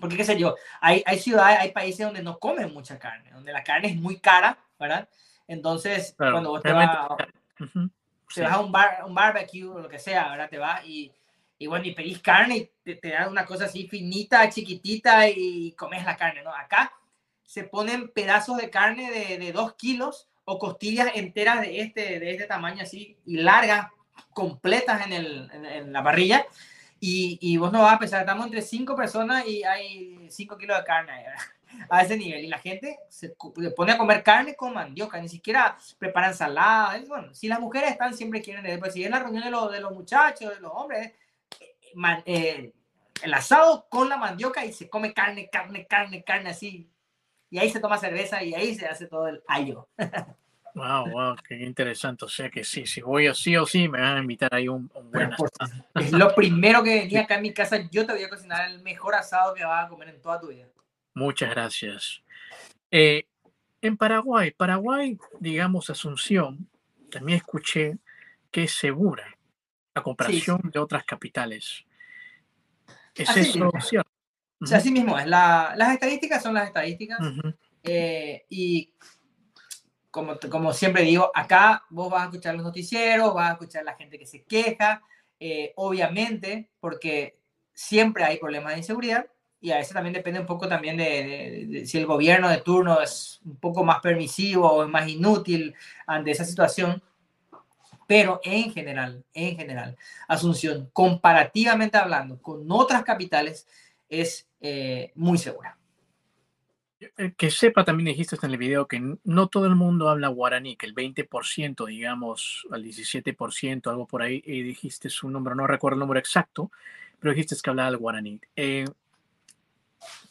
[0.00, 3.52] porque qué sé yo, hay, hay ciudades, hay países donde no comen mucha carne, donde
[3.52, 5.08] la carne es muy cara, ¿verdad?
[5.46, 7.10] Entonces, claro, cuando vos te vas,
[7.60, 7.90] uh -huh.
[8.34, 10.50] te vas a un, bar, un barbecue o lo que sea, ¿verdad?
[10.50, 11.12] Te vas y,
[11.58, 15.72] y bueno, y pedís carne y te, te, dan una cosa así finita, chiquitita y
[15.72, 16.54] comes la carne, ¿no?
[16.54, 16.92] Acá
[17.44, 22.30] se ponen pedazos de carne de, de dos kilos o costillas enteras de este, de
[22.30, 23.88] este tamaño así y largas,
[24.32, 26.46] completas en, el, en, en la parrilla.
[26.98, 30.78] Y, y, vos no vas a pensar, estamos entre cinco personas y hay cinco kilos
[30.78, 31.26] de carne
[31.90, 32.44] a ese nivel.
[32.44, 36.98] Y la gente se, se, pone a comer carne con mandioca, ni siquiera preparan ensalada.
[37.06, 39.80] Bueno, si las mujeres están, siempre quieren, pues si es la reunión de los, de
[39.80, 41.12] los muchachos, de los hombres,
[42.24, 42.72] eh,
[43.22, 46.90] el asado con la mandioca y se come carne, carne, carne, carne así.
[47.50, 49.88] Y ahí se toma cerveza y ahí se hace todo el ayo.
[50.74, 52.26] Wow, wow, qué interesante.
[52.26, 54.90] O sea que sí, si voy sí o sí, me van a invitar ahí un,
[54.94, 55.86] un buen asado.
[55.94, 57.78] Es lo primero que venía acá en mi casa.
[57.90, 60.48] Yo te voy a cocinar el mejor asado que vas a comer en toda tu
[60.48, 60.66] vida.
[61.14, 62.22] Muchas gracias.
[62.90, 63.24] Eh,
[63.80, 66.68] en Paraguay, Paraguay, digamos Asunción,
[67.10, 67.96] también escuché
[68.50, 69.35] que es segura
[69.96, 70.70] a comparación sí.
[70.72, 71.84] de otras capitales.
[73.14, 73.80] ¿Es así eso mismo.
[73.80, 74.10] cierto?
[74.60, 75.26] O sea, así mismo es.
[75.26, 77.18] La, las estadísticas son las estadísticas.
[77.20, 77.56] Uh -huh.
[77.82, 78.92] eh, y
[80.10, 83.96] como, como siempre digo, acá vos vas a escuchar los noticieros, vas a escuchar la
[83.96, 85.02] gente que se queja,
[85.38, 87.38] eh, obviamente, porque
[87.74, 89.26] siempre hay problemas de inseguridad
[89.60, 92.58] y a veces también depende un poco también de, de, de, si el gobierno de
[92.58, 95.74] turno es un poco más permisivo o es más inútil
[96.06, 97.02] ante esa situación.
[98.06, 99.96] Pero en general, en general,
[100.28, 103.66] Asunción, comparativamente hablando con otras capitales,
[104.08, 105.76] es eh, muy segura.
[106.98, 110.76] Eh, que sepa, también dijiste en el video que no todo el mundo habla guaraní,
[110.76, 115.96] que el 20%, digamos, al 17%, algo por ahí, y dijiste su número, no recuerdo
[115.96, 116.70] el número exacto,
[117.20, 118.40] pero dijiste que hablaba el guaraní.
[118.56, 118.86] Eh,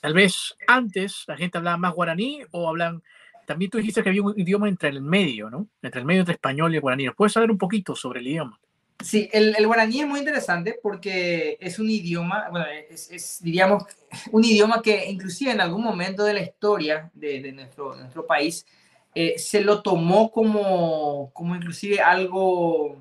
[0.01, 3.03] tal vez antes la gente hablaba más guaraní o hablan
[3.45, 5.67] también tú dijiste que había un idioma entre el medio, ¿no?
[5.81, 7.09] Entre el medio entre español y el guaraní.
[7.11, 8.59] ¿Puedes saber un poquito sobre el idioma?
[9.03, 13.83] Sí, el, guaraní es muy interesante porque es un idioma, bueno, es, diríamos,
[14.31, 18.65] un idioma que inclusive en algún momento de la historia de, nuestro, nuestro país
[19.13, 22.97] eh, se lo tomó como, como inclusive algo,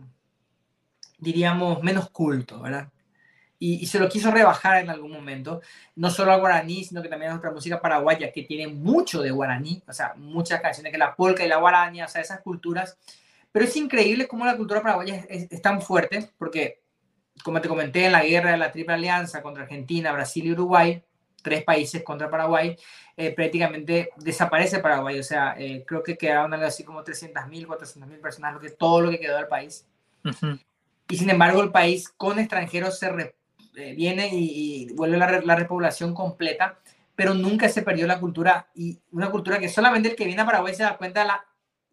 [1.19, 2.89] diríamos, menos culto, ¿verdad?
[3.59, 5.61] Y, y, se lo quiso rebajar en algún momento,
[5.97, 9.31] no solo al guaraní, sino que también a nuestra música paraguaya, que tiene mucho de
[9.31, 12.99] guaraní, o sea, muchas canciones que la polca y la guaraña, o sea, esas culturas.
[13.53, 16.83] Pero es increíble cómo la cultura paraguaya es, es, es tan fuerte, porque,
[17.43, 21.03] como te comenté, en la guerra de la Triple Alianza contra Argentina, Brasil y Uruguay,
[21.45, 22.77] tres países contra Paraguay,
[23.17, 25.21] eh, prácticamente desaparece Paraguay.
[25.21, 29.03] O sea, eh, creo que quedaron algo así como 300.000, 400.000 personas, lo que, todo
[29.03, 29.87] lo que quedó del país.
[30.25, 30.61] Uh -huh.
[31.09, 33.37] Y sin embargo, el país con extranjeros se, re,
[33.77, 36.79] eh, viene y, vuelve la, la repoblación completa,
[37.14, 40.47] pero nunca se perdió la cultura y una cultura que solamente el que viene a
[40.47, 41.45] Paraguay se da cuenta de la,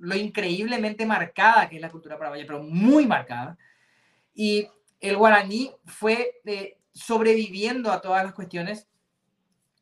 [0.02, 3.58] lo increíblemente marcada que es la cultura paraguaya, pero muy marcada.
[4.34, 4.68] Y
[5.00, 8.88] el guaraní fue eh, sobreviviendo a todas las cuestiones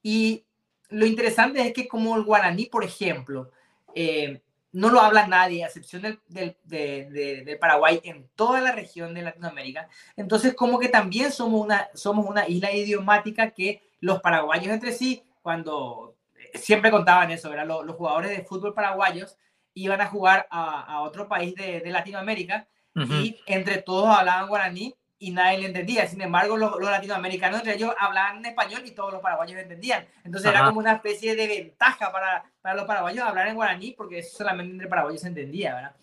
[0.04, 0.46] y
[0.90, 3.52] lo interesante es que como el guaraní, por ejemplo,
[3.96, 4.42] eh,
[4.72, 9.24] no lo habla nadie, a excepción del, del, de, Paraguay, en toda la región de
[9.24, 9.90] Latinoamérica.
[10.16, 15.24] Entonces, como que también somos una, somos una isla idiomática que los paraguayos entre sí,
[15.42, 16.16] cuando
[16.54, 17.68] siempre contaban eso, ¿verdad?
[17.68, 19.38] Los, los jugadores de fútbol paraguayos
[19.74, 23.22] iban a jugar a, a otro país de, de Latinoamérica uh -huh.
[23.24, 26.08] y entre todos hablaban guaraní y nadie le entendía.
[26.08, 30.08] Sin embargo, los, latinoamericanos entre ellos hablaban español y todos los paraguayos entendían.
[30.24, 34.24] Entonces era como una especie de ventaja para, para, los paraguayos hablar en guaraní porque
[34.24, 35.96] solamente entre paraguayos se entendía, ¿verdad?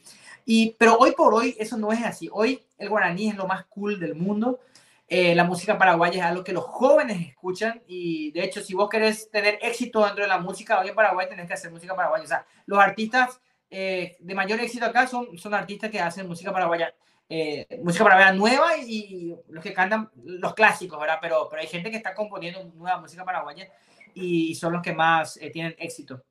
[0.45, 2.29] Y, pero hoy por hoy eso no es así.
[2.31, 4.61] Hoy el guaraní es lo más cool del mundo.
[5.09, 8.89] Eh, la música paraguaya es algo que los jóvenes escuchan y de hecho si vos
[8.89, 12.25] querés tener éxito dentro de la música hoy en Paraguay tenés que hacer música paraguaya.
[12.25, 13.41] O sea, los artistas
[13.71, 16.95] eh, de mayor éxito acá son, son artistas que hacen música paraguaya.
[17.29, 21.19] Eh, música paraguaya nueva y, los que cantan los clásicos, ¿verdad?
[21.21, 23.69] Pero, pero hay gente que está componiendo nueva música paraguaya
[24.15, 26.23] y son los que más tienen éxito.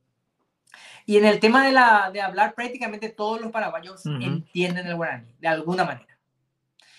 [1.05, 5.31] Y en el tema de, la, de hablar, prácticamente todos los paraguayos entienden el guaraní,
[5.39, 6.17] de alguna manera.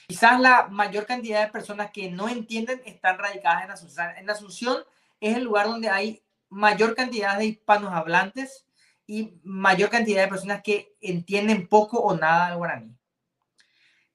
[0.07, 4.07] Quizás la mayor cantidad de personas que no entienden están radicadas en Asunción.
[4.17, 4.77] En Asunción
[5.21, 8.67] es el lugar donde hay mayor cantidad de hispanos hablantes
[9.09, 12.96] y mayor cantidad de personas que entienden poco o nada del guaraní.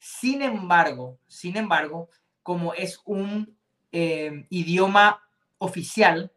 [0.04, 2.10] Sin embargo, sin embargo,
[2.42, 3.56] como es un
[3.92, 5.22] eh, idioma
[5.60, 6.32] oficial,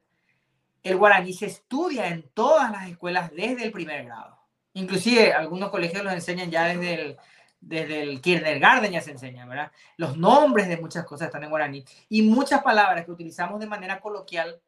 [0.83, 4.39] el guaraní se estudia en todas las escuelas desde el primer grado.
[4.75, 7.17] Inclusive algunos colegios lo enseñan ya desde el,
[7.59, 9.73] desde el kindergarten ya se enseña, ¿verdad?
[9.97, 13.99] Los nombres de muchas cosas están en guaraní y muchas palabras que utilizamos de manera
[13.99, 14.61] coloquial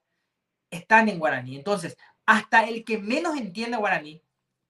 [0.71, 1.55] están en guaraní.
[1.55, 4.23] Entonces, hasta el que menos entiende guaraní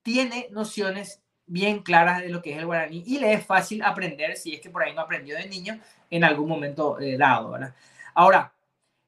[0.03, 4.37] tiene nociones bien claras de lo que es el guaraní y le es fácil aprender
[4.37, 5.79] si es que por ahí no aprendió de niño
[6.11, 7.75] en algún momento eh, dado, ¿verdad?
[8.15, 8.53] Ahora,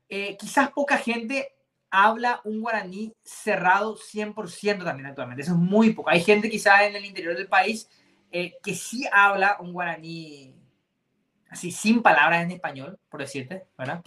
[0.08, 1.52] eh, quizás poca gente
[1.90, 5.42] habla un guaraní cerrado 100% también actualmente.
[5.42, 6.10] Eso es muy poco.
[6.10, 7.88] Hay gente quizás en el interior del país
[8.30, 10.54] eh, que sí habla un guaraní
[11.50, 14.02] así sin palabras en español, por decirte, ¿verdad?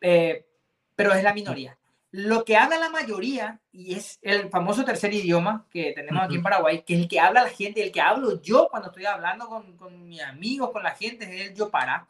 [0.00, 0.46] Eh,
[0.94, 1.76] pero es la minoría.
[2.12, 6.42] Lo que habla la mayoría, y es el famoso tercer idioma que tenemos aquí en
[6.42, 9.48] Paraguay, que es el que habla la gente, el que hablo yo cuando estoy hablando
[9.48, 12.06] con, con mis amigos, con la gente, es el yopará.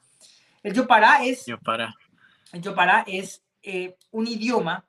[0.63, 1.45] El yopará es...
[1.47, 1.95] Yopará.
[2.53, 4.87] El yopará es eh, un idioma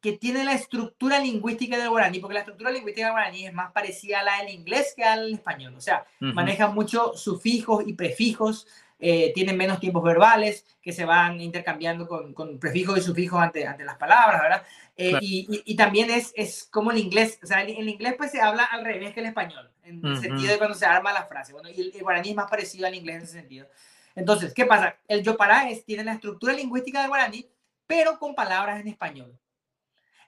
[0.00, 3.72] que tiene la estructura lingüística del guaraní, porque la estructura lingüística del guaraní es más
[3.72, 5.74] parecida a la del inglés que al español.
[5.74, 8.68] O sea, maneja mucho sufijos y prefijos,
[8.98, 13.66] eh, tienen menos tiempos verbales que se van intercambiando con, con prefijos y sufijos ante,
[13.66, 14.62] ante las palabras, ¿verdad?
[14.96, 18.30] Eh, y, y, también es, es como el inglés, o sea, en el inglés pues
[18.30, 21.26] se habla al revés que el español, en el sentido de cuando se arma la
[21.26, 21.52] frase.
[21.52, 23.68] Bueno, y el, guaraní es más parecido al inglés en ese sentido.
[24.14, 24.96] Entonces, ¿qué pasa?
[25.06, 27.46] El yopará es, tiene la estructura lingüística del guaraní,
[27.86, 29.38] pero con palabras en español.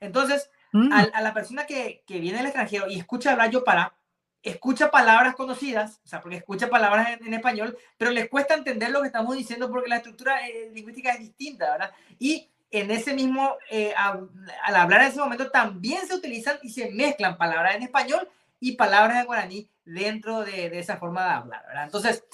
[0.01, 0.93] Entonces, mm.
[0.93, 3.95] a, la persona que, que, viene del extranjero y escucha hablar yo para,
[4.43, 9.01] escucha palabras conocidas, o sea, porque escucha palabras en, español, pero les cuesta entender lo
[9.01, 11.93] que estamos diciendo porque la estructura eh, lingüística es distinta, ¿verdad?
[12.18, 16.91] Y en ese mismo, eh, al hablar en ese momento, también se utilizan y se
[16.91, 18.28] mezclan palabras en español
[18.61, 21.84] y palabras en guaraní dentro de, de esa forma de hablar, ¿verdad?
[21.84, 22.24] Entonces,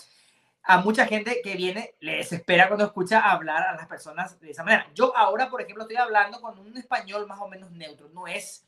[0.64, 4.64] a mucha gente que viene le desespera cuando escucha hablar a las personas de esa
[4.64, 4.86] manera.
[4.94, 8.08] Yo ahora, por ejemplo, estoy hablando con un español más o menos neutro.
[8.08, 8.66] No es,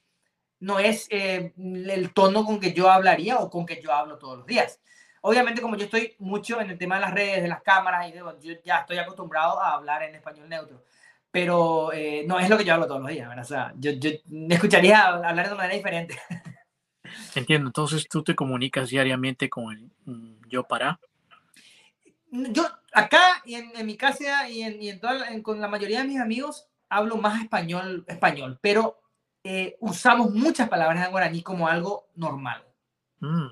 [0.61, 4.39] no es eh, el tono con que yo hablaría o con que yo hablo todos
[4.39, 4.81] los días.
[5.21, 8.13] Obviamente, como yo estoy mucho en el tema de las redes, de las cámaras, y
[8.13, 10.85] de, yo ya estoy acostumbrado a hablar en español neutro.
[11.31, 13.45] Pero eh, no es lo que yo hablo todos los días, ¿verdad?
[13.45, 16.19] O sea, yo, yo me escucharía hablar de una manera diferente.
[17.35, 17.69] Entiendo.
[17.69, 20.99] Entonces, tú te comunicas diariamente con el mm, yo para
[22.31, 26.09] yo acá y en, mi casa y, en, y en toda, con la mayoría de
[26.09, 29.01] mis amigos hablo más español, español pero
[29.49, 32.65] eh, usamos muchas palabras en guaraní como algo normal.
[33.21, 33.47] Mm.
[33.47, 33.51] O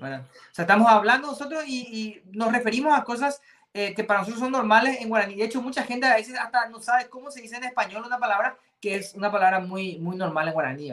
[0.51, 3.41] sea, estamos hablando nosotros y, nos referimos a cosas
[3.73, 5.35] eh, que para nosotros son normales en guaraní.
[5.35, 8.19] De hecho, mucha gente a veces hasta no sabe cómo se dice en español una
[8.19, 10.91] palabra que es una palabra muy, muy normal en guaraní.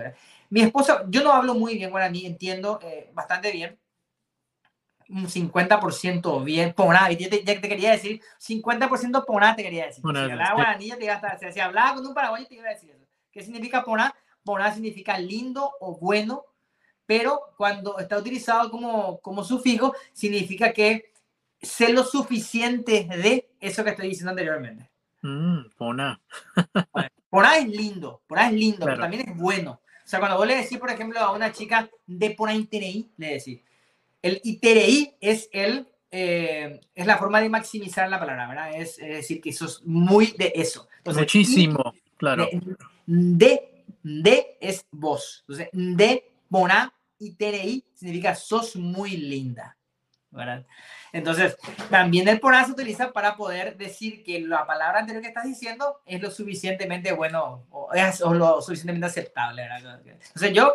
[0.51, 3.77] Mi esposa, yo no hablo muy bien guaraní, entiendo eh, bastante bien,
[5.09, 7.11] un 50% bien poná.
[7.11, 10.05] Y te, ya te quería decir, 50% poná te quería decir.
[10.05, 12.91] si hablaba guaraní, te iba a si hablaba con un paraguayo, te iba a decir
[12.91, 13.05] eso.
[13.33, 14.15] ¿Qué significa poná?
[14.45, 16.45] Poná significa lindo o bueno,
[17.07, 21.13] pero cuando está utilizado como, como sufijo, significa que
[21.61, 24.91] sé lo suficiente de eso que estoy diciendo anteriormente.
[25.23, 26.21] Mm, poná.
[27.31, 29.81] poná es lindo, poná es lindo, pero también es bueno.
[30.05, 33.35] O sea, cuando vos le decís, por ejemplo, a una chica de poná interés, le
[33.35, 33.61] decís,
[34.21, 38.71] el ITRI es, el, eh, es la forma de maximizar la palabra, ¿verdad?
[38.75, 40.89] Es, decir, que eso es muy de eso.
[41.05, 42.49] Muchísimo, claro.
[42.53, 42.77] De,
[43.07, 43.72] de,
[44.61, 45.45] es vos.
[45.49, 49.77] Entonces, de, bona, ITRI significa sos muy linda,
[50.31, 50.67] ¿verdad?
[51.13, 51.57] Entonces,
[51.91, 56.01] también el poná se utiliza para poder decir que la palabra anterior que estás diciendo
[56.07, 59.63] es lo suficientemente bueno o es lo suficientemente aceptable.
[59.63, 60.01] ¿verdad?
[60.07, 60.75] Entonces, yo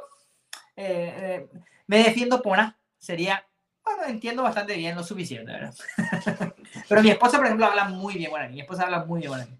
[0.76, 3.44] eh, eh, me defiendo poná sería,
[3.84, 5.74] bueno, entiendo bastante bien lo suficiente, ¿verdad?
[6.90, 8.56] Pero mi esposa, por ejemplo, habla muy bien guaraní.
[8.56, 9.60] Mi esposa habla muy bien.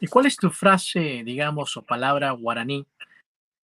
[0.00, 2.86] ¿Y cuál es tu frase, digamos, o palabra guaraní,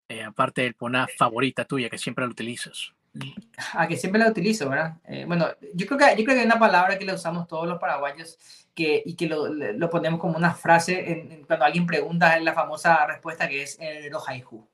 [0.09, 2.93] eh, aparte del poná favorita tuya, que siempre la utilizas?
[3.73, 4.97] A que siempre la utilizo, ¿verdad?
[5.07, 7.67] Eh, bueno, yo creo, que, yo creo que hay una palabra que la usamos todos
[7.67, 8.39] los paraguayos
[8.75, 12.53] que, y que lo, lo ponemos como una frase en, cuando alguien pregunta, es la
[12.53, 14.69] famosa respuesta que es el rojaiju.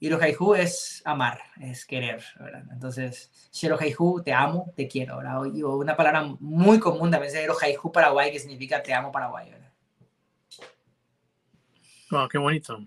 [0.00, 2.64] Y rojaiju es amar, es querer, ¿verdad?
[2.70, 5.42] Entonces, rojaiju, te amo, te quiero, ¿verdad?
[5.42, 9.67] O una palabra muy común también es rojaiju paraguay, que significa te amo Paraguay, ¿verdad?
[12.10, 12.84] Wow, qué bonito.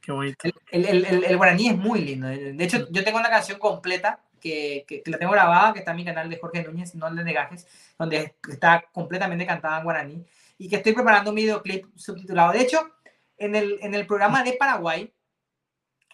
[0.00, 0.48] Qué bonito.
[0.70, 2.26] El, el, el, el, guaraní es muy lindo.
[2.28, 5.98] De hecho, yo tengo una canción completa que, que, la tengo grabada, que está en
[5.98, 7.66] mi canal de Jorge Núñez, no el de Negajes,
[7.98, 10.24] donde está completamente cantada en guaraní
[10.58, 12.52] y que estoy preparando un videoclip subtitulado.
[12.52, 12.90] De hecho,
[13.38, 15.12] en el, en el programa de Paraguay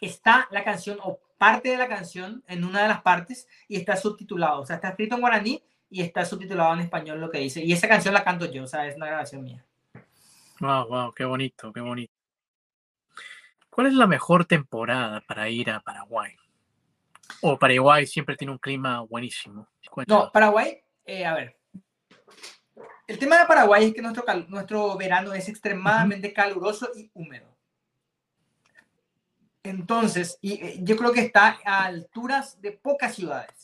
[0.01, 3.97] está la canción o parte de la canción en una de las partes y está
[3.97, 4.63] subtitulado.
[4.63, 7.65] O sea, está escrito en guaraní y está subtitulado en español lo que dice.
[7.65, 9.65] Y esa canción la canto yo, o sea, es una grabación mía.
[10.61, 12.16] Wow, wow, qué bonito, qué bonito.
[13.77, 16.35] ¿Cuál es la mejor temporada para ir a Paraguay?
[17.43, 19.69] O Paraguay siempre tiene un clima buenísimo.
[20.07, 21.59] No, Paraguay, eh, a ver.
[23.07, 27.55] El tema de Paraguay es que nuestro, nuestro verano es extremadamente caluroso y húmedo.
[29.63, 33.56] Entonces, y, eh, yo creo que está a alturas de pocas ciudades.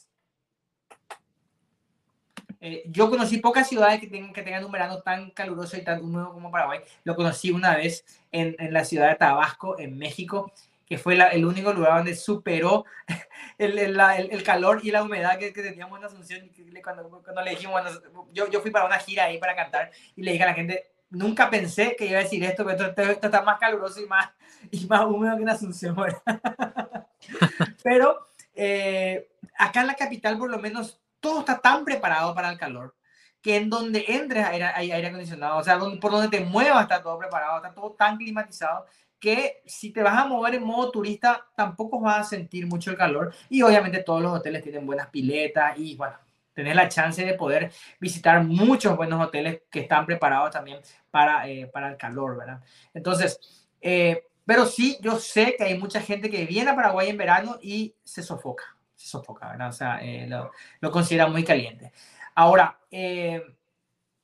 [2.65, 6.01] Eh, yo conocí pocas ciudades que tengan, que tengan un verano tan caluroso y tan
[6.01, 6.79] húmedo como Paraguay.
[7.03, 10.53] Lo conocí una vez en, en la ciudad de Tabasco, en México,
[10.87, 12.85] que fue la, el único lugar donde superó
[13.59, 16.51] el, el, el, calor y la humedad que, que teníamos en Asunción.
[16.85, 20.23] Cuando, cuando le dijimos, bueno, yo, yo fui para una gira ahí para cantar y
[20.23, 23.27] le dije a la gente, nunca pensé que iba a decir esto, pero esto, esto,
[23.27, 24.31] está más caluroso y más,
[24.71, 25.97] y más húmedo que en Asunción.
[27.83, 32.59] pero eh, acá en la capital, por lo menos, todo está tan preparado para el
[32.59, 32.95] calor
[33.41, 37.19] que en donde entres hay aire, acondicionado, o sea, por donde te muevas está todo
[37.19, 38.87] preparado, está todo tan climatizado
[39.19, 42.97] que si te vas a mover en modo turista tampoco vas a sentir mucho el
[42.97, 46.19] calor y obviamente todos los hoteles tienen buenas piletas y bueno,
[46.53, 50.79] tenés la chance de poder visitar muchos buenos hoteles que están preparados también
[51.11, 52.61] para, eh, para el calor, ¿verdad?
[52.95, 57.17] Entonces, eh, pero sí, yo sé que hay mucha gente que viene a Paraguay en
[57.17, 59.69] verano y se sofoca se sofoca, ¿verdad?
[59.69, 61.93] O sea, eh, lo, lo, considera muy caliente.
[62.35, 63.43] Ahora, eh,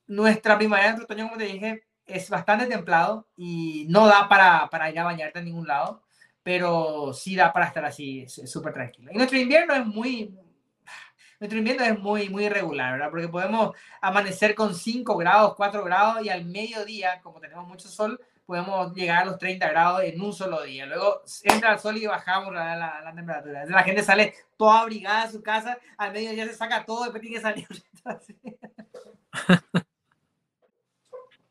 [0.07, 4.91] nuestra primavera de otoño, como te dije, es bastante templado y no da para, para
[4.91, 6.03] ir a bañarte a ningún lado,
[6.43, 9.11] pero sí da para estar así súper tranquilo.
[9.13, 10.35] Y nuestro invierno es muy,
[11.41, 13.11] nuestro invierno es muy, muy irregular, ¿verdad?
[13.11, 18.19] Porque podemos amanecer con 5 grados, 4 grados y al mediodía, como tenemos mucho sol,
[18.49, 20.87] podemos llegar a los 30 grados en un solo día.
[20.87, 23.67] Luego entra el sol y bajamos la, la, la temperatura.
[23.67, 27.37] La gente sale toda abrigada de su casa, al mediodía se saca todo, después tiene
[27.37, 27.69] que salir.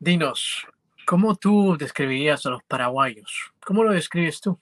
[0.00, 0.66] Dinos,
[1.06, 3.52] ¿cómo tú describirías a los paraguayos?
[3.64, 4.58] ¿Cómo lo describes tú?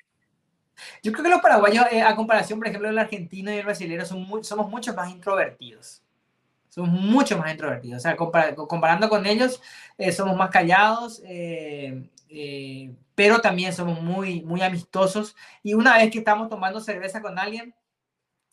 [1.03, 4.05] Yo creo que los paraguayos, eh, a comparación, por ejemplo, del argentino y el brasileño,
[4.05, 6.03] son muy, somos mucho más introvertidos
[6.68, 8.01] somos mucho más introvertidos.
[8.01, 9.62] O sea, comparando con ellos,
[9.97, 15.36] eh, somos más callados, eh, eh, pero también somos muy, muy amistosos.
[15.62, 17.74] Y una vez que estamos tomando cerveza con alguien,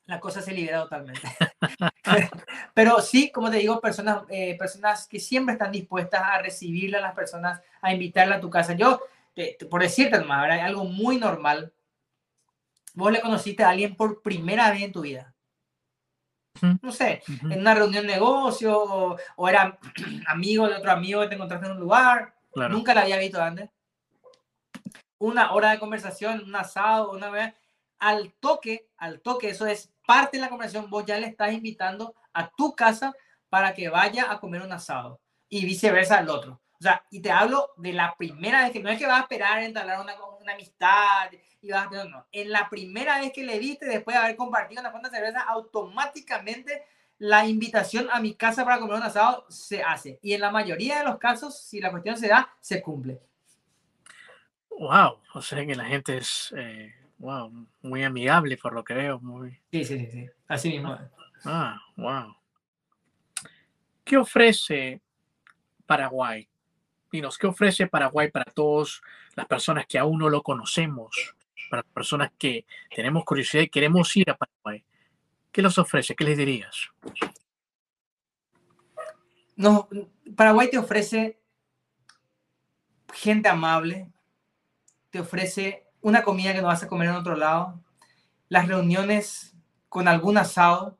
[0.05, 1.21] la cosa se libera totalmente.
[2.73, 4.23] pero sí, como te digo, personas,
[4.57, 8.73] personas que siempre están dispuestas a recibirle a las personas, a invitarla a tu casa.
[8.73, 9.01] Yo,
[9.69, 11.73] por decirte nomás, algo muy normal.
[12.93, 15.33] Vos le conociste a alguien por primera vez en tu vida
[16.81, 19.77] no sé, en una reunión de negocio o, era
[20.27, 23.69] amigo de otro amigo que te encontraste en un lugar, nunca la había visto antes.
[25.17, 27.53] Una hora de conversación, un asado, una vez,
[27.99, 32.15] al toque, al toque, eso es parte de la conversación, vos ya le estás invitando
[32.33, 33.13] a tu casa
[33.49, 36.61] para que vaya a comer un asado y viceversa al otro.
[36.79, 39.23] O sea, y te hablo de la primera vez que no es que vas a
[39.23, 41.31] esperar entablar una, una amistad
[41.61, 44.81] y vas a, no, en la primera vez que le viste, después de haber compartido
[44.81, 46.83] una cuanta cerveza, automáticamente
[47.19, 50.19] la invitación a mi casa para comer un asado se hace.
[50.21, 53.21] Y en la mayoría de los casos, si la cuestión se da, se cumple.
[54.69, 57.51] Wow, o sea que la gente es eh, wow,
[57.81, 59.19] muy amigable por lo que veo.
[59.19, 59.59] Muy...
[59.71, 60.97] Sí, sí, sí, así mismo.
[61.45, 62.35] Ah, wow.
[64.03, 65.01] ¿Qué ofrece
[65.85, 66.47] Paraguay?
[67.11, 69.01] Dinos, ¿qué ofrece Paraguay para todas
[69.35, 71.35] las personas que aún no lo conocemos?
[71.73, 74.83] para personas que tenemos curiosidad y queremos ir a Paraguay,
[75.53, 76.15] ¿qué les ofrece?
[76.15, 76.89] ¿Qué les dirías?
[79.55, 79.87] No,
[80.35, 81.39] Paraguay te ofrece
[83.13, 84.09] gente amable,
[85.11, 87.79] te ofrece una comida que no vas a comer en otro lado,
[88.49, 89.55] las reuniones
[89.87, 90.97] con algún asado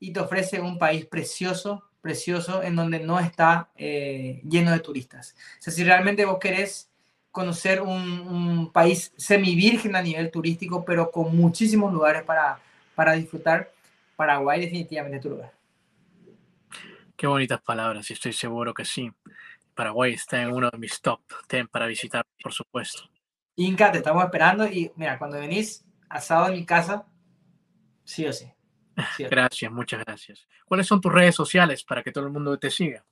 [0.00, 5.36] y te ofrece un país precioso, precioso en donde no está eh, lleno de turistas.
[5.58, 6.90] O sea, si realmente vos querés
[7.30, 12.58] conocer un, un país semi-virgen a nivel turístico, pero con muchísimos lugares para,
[12.96, 13.70] para disfrutar,
[14.16, 15.52] Paraguay definitivamente es tu lugar.
[17.16, 19.12] Qué bonitas palabras, y estoy seguro que sí.
[19.74, 23.08] Paraguay está en uno de mis top 10 para visitar, por supuesto.
[23.56, 27.06] Inca, te estamos esperando y mira, cuando venís asado en mi casa,
[28.04, 28.50] sí o sí.
[29.18, 30.48] Gracias, muchas gracias.
[30.66, 33.04] ¿Cuáles son tus redes sociales para que todo el mundo te siga?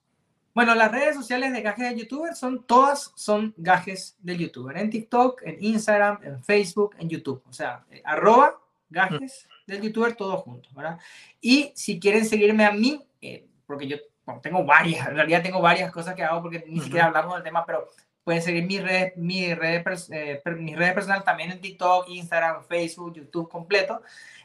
[0.54, 4.76] Bueno, las redes sociales de Gajes de YouTuber son todas son Gajes del YouTuber.
[4.78, 7.42] En TikTok, en Instagram, en Facebook, en YouTube.
[7.48, 8.63] O sea, eh, arroba
[8.94, 10.98] Gajes del YouTuber, todos juntos, ¿verdad?
[11.40, 13.96] Y si quieren seguirme a mí, eh, porque yo
[14.40, 17.66] tengo varias, en realidad tengo varias cosas que hago porque ni siquiera hablamos del tema,
[17.66, 17.88] pero
[18.24, 23.14] pueden seguir mis redes, mis redes, eh, mis redes personales también en TikTok, Instagram, Facebook,
[23.14, 24.00] YouTube completo.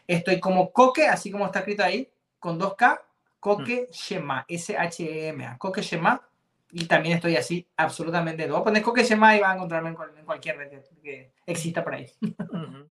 [0.05, 2.99] Estoy como Coque, así como está escrito ahí, con 2K,
[3.39, 6.28] Coque Shema, S-H-E-M-A, Coque Shema.
[6.71, 8.47] Y también estoy así, absolutamente.
[8.47, 10.69] Voy a poner Coque Shema y van a encontrarme en, cualquier red
[11.01, 12.07] que exista por ahí.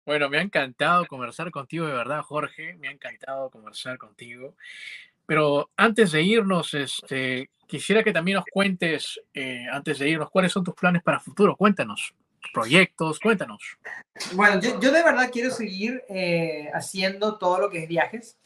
[0.05, 2.75] Bueno, me ha encantado conversar contigo, de verdad, Jorge.
[2.75, 4.55] Me ha encantado conversar contigo.
[5.25, 10.51] Pero antes de irnos, este, quisiera que también nos cuentes, eh, antes de irnos, cuáles
[10.51, 11.55] son tus planes para el futuro.
[11.55, 12.13] Cuéntanos,
[12.51, 13.77] proyectos, cuéntanos.
[14.33, 18.37] Bueno, yo, yo de verdad quiero seguir eh, haciendo todo lo que es viajes.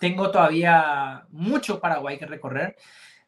[0.00, 2.76] Tengo todavía mucho Paraguay que recorrer.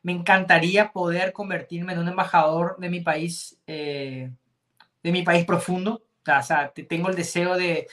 [0.03, 4.31] Me encantaría poder convertirme en un embajador de mi país, eh,
[5.03, 6.03] de mi país profundo.
[6.27, 7.89] O sea, tengo el deseo de,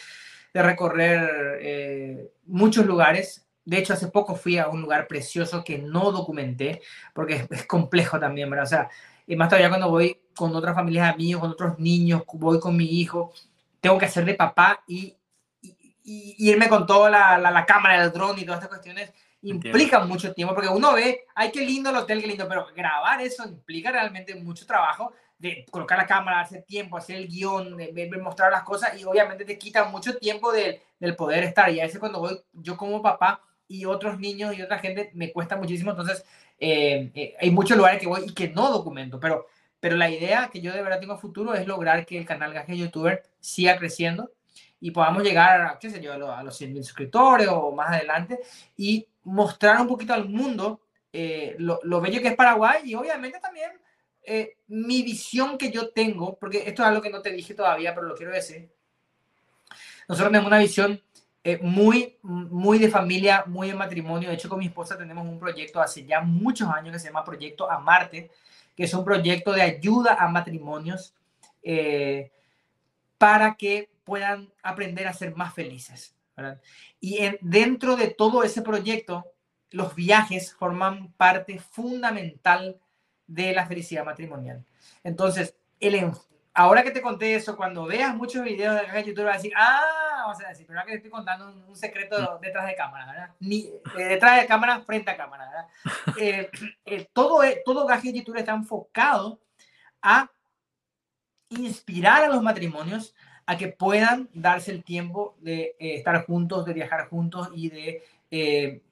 [0.54, 6.12] de recorrer muchos lugares de hecho, hace poco fui a un lugar precioso que no
[6.12, 6.82] documenté,
[7.14, 8.66] porque es, complejo también, ¿verdad?
[8.66, 8.90] O sea,
[9.28, 12.86] y más todavía cuando voy con otras familias amigos, con otros niños, voy con mi
[13.00, 13.34] hijo,
[13.82, 15.18] tengo que hacer de papá y,
[16.08, 19.12] irme con toda la, la, cámara, el dron y todas estas cuestiones
[19.50, 23.22] implica mucho tiempo, porque uno ve, ay, qué lindo el hotel, qué lindo, pero grabar
[23.22, 28.10] eso implica realmente mucho trabajo de colocar la cámara, hacer tiempo, hacer el guion, de,
[28.22, 31.70] mostrar las cosas y obviamente te quita mucho tiempo del, del poder estar.
[31.72, 35.32] Y a veces cuando voy yo como papá, y otros niños y otra gente me
[35.32, 35.92] cuesta muchísimo.
[35.92, 36.24] Entonces,
[36.60, 39.48] eh, eh, hay muchos lugares que voy y que no documento, pero,
[39.80, 42.78] pero la idea que yo de verdad tengo futuro es lograr que el canal Gaje
[42.78, 44.32] YouTuber siga creciendo
[44.80, 48.40] y podamos llegar a, qué sé yo, a los, 100 mil suscriptores o más adelante
[48.78, 53.40] y mostrar un poquito al mundo eh, lo, lo, bello que es Paraguay y obviamente
[53.40, 53.72] también
[54.68, 58.08] mi visión que yo tengo, porque esto es algo que no te dije todavía, pero
[58.08, 58.72] lo quiero decir.
[60.08, 61.00] Nosotros tenemos una visión
[61.48, 64.30] eh, muy, muy de familia, muy de matrimonio.
[64.30, 67.24] De hecho, con mi esposa tenemos un proyecto hace ya muchos años que se llama
[67.24, 68.32] Proyecto Amarte,
[68.76, 71.14] que es un proyecto de ayuda a matrimonios
[71.62, 72.32] eh,
[73.20, 76.16] para que puedan aprender a ser más felices.
[77.00, 79.26] Y en, dentro de todo ese proyecto,
[79.72, 82.80] los viajes forman parte fundamental
[83.28, 84.64] de la felicidad matrimonial.
[85.04, 86.12] Entonces, el,
[86.54, 90.24] ahora que te conté eso, cuando veas muchos videos de YouTube, vas a decir, ah,
[90.26, 93.36] vamos a decir, pero ahora que te estoy contando un, secreto detrás de cámara, ¿verdad?
[93.40, 93.68] Ni,
[93.98, 95.68] eh, detrás de cámara, frente a cámara, ¿verdad?
[96.18, 96.50] Eh,
[96.86, 99.42] eh, todo, todo Gadget YouTube está enfocado
[100.02, 100.32] a
[101.50, 103.14] inspirar a los matrimonios
[103.46, 108.04] a que puedan darse el tiempo de estar juntos, de viajar juntos y de,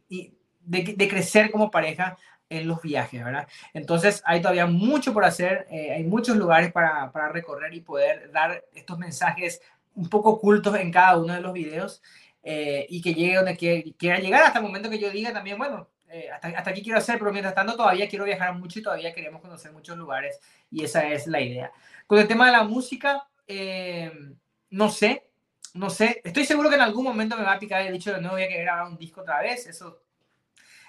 [0.10, 0.32] y
[0.62, 2.18] de, crecer como pareja
[2.49, 3.47] en los viajes, ¿verdad?
[3.74, 8.64] Entonces hay todavía mucho por hacer, hay muchos lugares para, para, recorrer y poder dar
[8.76, 9.60] estos mensajes
[9.95, 12.01] un poco ocultos en cada uno de los videos
[12.43, 15.88] eh, y que llegue donde quiera llegar hasta el momento que yo diga también, bueno,
[16.10, 19.14] eh, hasta, hasta, aquí quiero hacer, pero mientras tanto todavía quiero viajar mucho y todavía
[19.14, 20.39] queremos conocer muchos lugares
[20.70, 21.72] y esa es la idea.
[22.06, 24.12] Con el tema de la música, eh,
[24.74, 25.30] no sé,
[25.74, 28.21] no sé, estoy seguro que en algún momento me va a picar el dicho de
[28.21, 29.99] no voy a querer grabar un disco otra vez, eso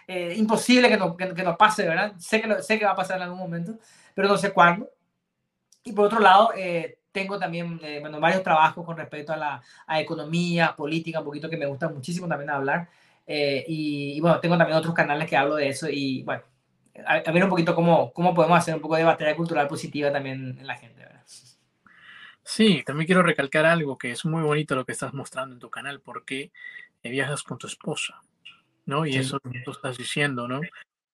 [0.06, 2.12] imposible que no, que, no pase, ¿verdad?
[2.18, 3.78] Sé que, sé que va a pasar en algún momento,
[4.14, 4.90] pero no sé cuándo.
[5.82, 9.62] Y por otro lado, eh, tengo también eh, bueno, varios trabajos con respecto a la
[9.86, 12.88] a economía, política, un poquito que me gusta muchísimo también hablar.
[13.26, 16.42] Eh, y, bueno, tengo también otros canales que hablo de eso y bueno,
[17.06, 20.58] a, ver un poquito cómo, cómo podemos hacer un poco de batalla cultural positiva también
[20.58, 21.00] en la gente.
[21.02, 21.22] ¿verdad?
[22.44, 25.70] Sí, también quiero recalcar algo que es muy bonito lo que estás mostrando en tu
[25.70, 26.52] canal, porque
[27.02, 28.20] viajas con tu esposa,
[28.86, 29.06] ¿no?
[29.06, 30.60] Y eso tú estás diciendo, ¿no?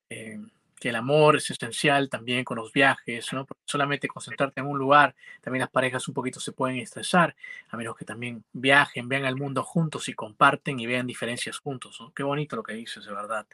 [0.08, 0.40] Eh,
[0.78, 3.44] que el amor es esencial también con los viajes, ¿no?
[3.44, 7.36] Porque solamente concentrarte en un lugar, también las parejas un poquito se pueden estresar,
[7.68, 11.98] a menos que también viajen, vean el mundo juntos y comparten y vean diferencias juntos,
[12.00, 12.12] ¿no?
[12.12, 13.46] Qué bonito lo que dices, de verdad,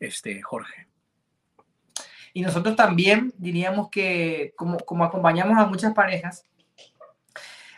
[0.00, 0.88] este, Jorge.
[2.32, 6.46] Y nosotros también diríamos que como, como acompañamos a muchas parejas,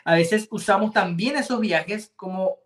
[0.04, 2.58] a veces usamos también esos viajes como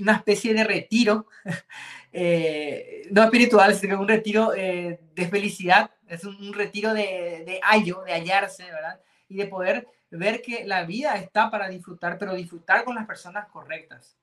[0.00, 1.26] una especie de retiro,
[2.12, 7.60] eh, no espiritual, sino un retiro eh, de felicidad, es un, retiro de, de
[8.06, 9.00] de hallarse, ¿verdad?
[9.28, 13.48] Y de poder ver que la vida está para disfrutar, pero disfrutar con las personas
[13.48, 14.16] correctas.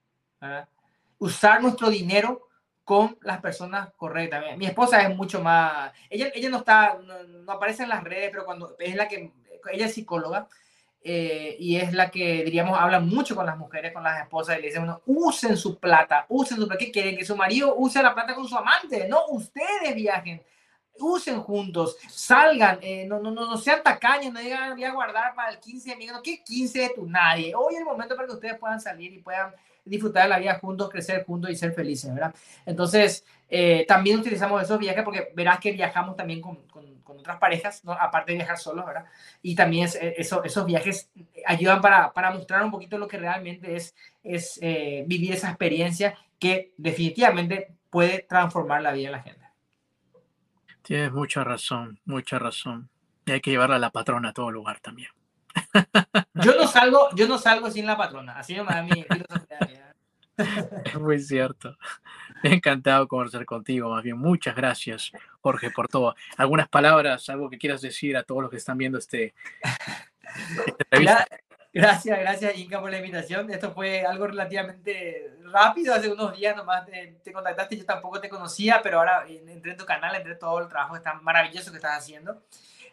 [1.18, 2.48] Usar nuestro dinero
[2.84, 4.58] con las personas correctas.
[4.58, 8.46] Mi, esposa es mucho más, ella, ella no está, no, aparece en las redes, pero
[8.46, 9.32] cuando es la que,
[9.72, 10.48] ella es psicóloga,
[11.04, 14.62] eh, y es la que, diríamos, habla mucho con las mujeres, con las esposas, y
[14.62, 17.18] le dice, bueno, usen su plata, usen su plata, ¿qué quieren?
[17.18, 20.44] Que su marido use la plata con su amante, no, ustedes viajen,
[21.00, 25.52] usen juntos, salgan, eh, no, no, no, sean tacaños, no digan, voy a guardar para
[25.52, 27.56] el 15 de no, ¿qué 15 de tu nadie?
[27.56, 29.54] Hoy es el momento para que ustedes puedan salir y puedan
[29.84, 32.36] disfrutar de la vida juntos, crecer juntos y ser felices, ¿verdad?
[32.66, 37.84] Entonces, eh, también utilizamos esos viajes porque verás que viajamos también con, con, otras parejas,
[37.84, 37.92] ¿no?
[37.92, 39.06] aparte de viajar solos, ¿verdad?
[39.42, 41.12] Y también eh, eso, esos viajes
[41.46, 46.16] ayudan para, para, mostrar un poquito lo que realmente es, es eh, vivir esa experiencia
[46.40, 49.46] que definitivamente puede transformar la vida de la gente.
[50.82, 52.90] Tienes mucha razón, mucha razón.
[53.26, 55.10] Y hay que llevarla a la patrona a todo lugar también.
[56.36, 59.91] Yo no salgo, yo no salgo sin la patrona, así es mi filosofía.
[61.00, 61.78] Muy cierto.
[62.44, 64.18] Me ha encantado conversar contigo, más bien.
[64.18, 65.12] Muchas gracias,
[65.42, 66.16] Jorge, por todo.
[66.38, 69.34] ¿Algunas palabras, algo que quieras decir a todos los que están viendo este,
[71.74, 73.50] Gracias, gracias Inca por la invitación.
[73.50, 78.28] Esto fue algo relativamente rápido, hace unos días nomás te, te, contactaste, yo tampoco te
[78.28, 81.98] conocía, pero ahora entré en tu canal, entré todo el trabajo tan maravilloso que estás
[81.98, 82.42] haciendo.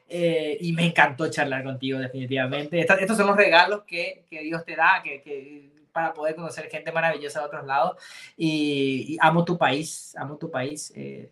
[0.09, 2.81] Eh, y me encantó charlar contigo, definitivamente.
[2.81, 6.93] estos son los regalos que, que Dios te da que, que, para poder conocer gente
[6.93, 7.97] maravillosa de otros lados.
[8.36, 10.93] Y, amo tu país, amo tu país.
[10.97, 11.31] Eh,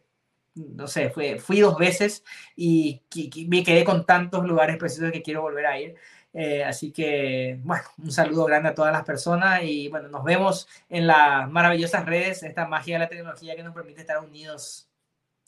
[0.55, 2.25] no sé, fui dos veces
[2.57, 3.03] y,
[3.49, 5.95] me quedé con tantos lugares preciosos que quiero volver a ir.
[6.33, 10.69] Eh, así que, bueno, un saludo grande a todas las personas y bueno, nos vemos
[10.91, 14.89] en las maravillosas redes, esta magia de la tecnología que nos permite estar unidos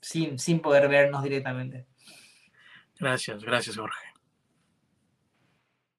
[0.00, 1.86] sin, sin poder vernos directamente.
[2.98, 4.07] Gracias, gracias Jorge.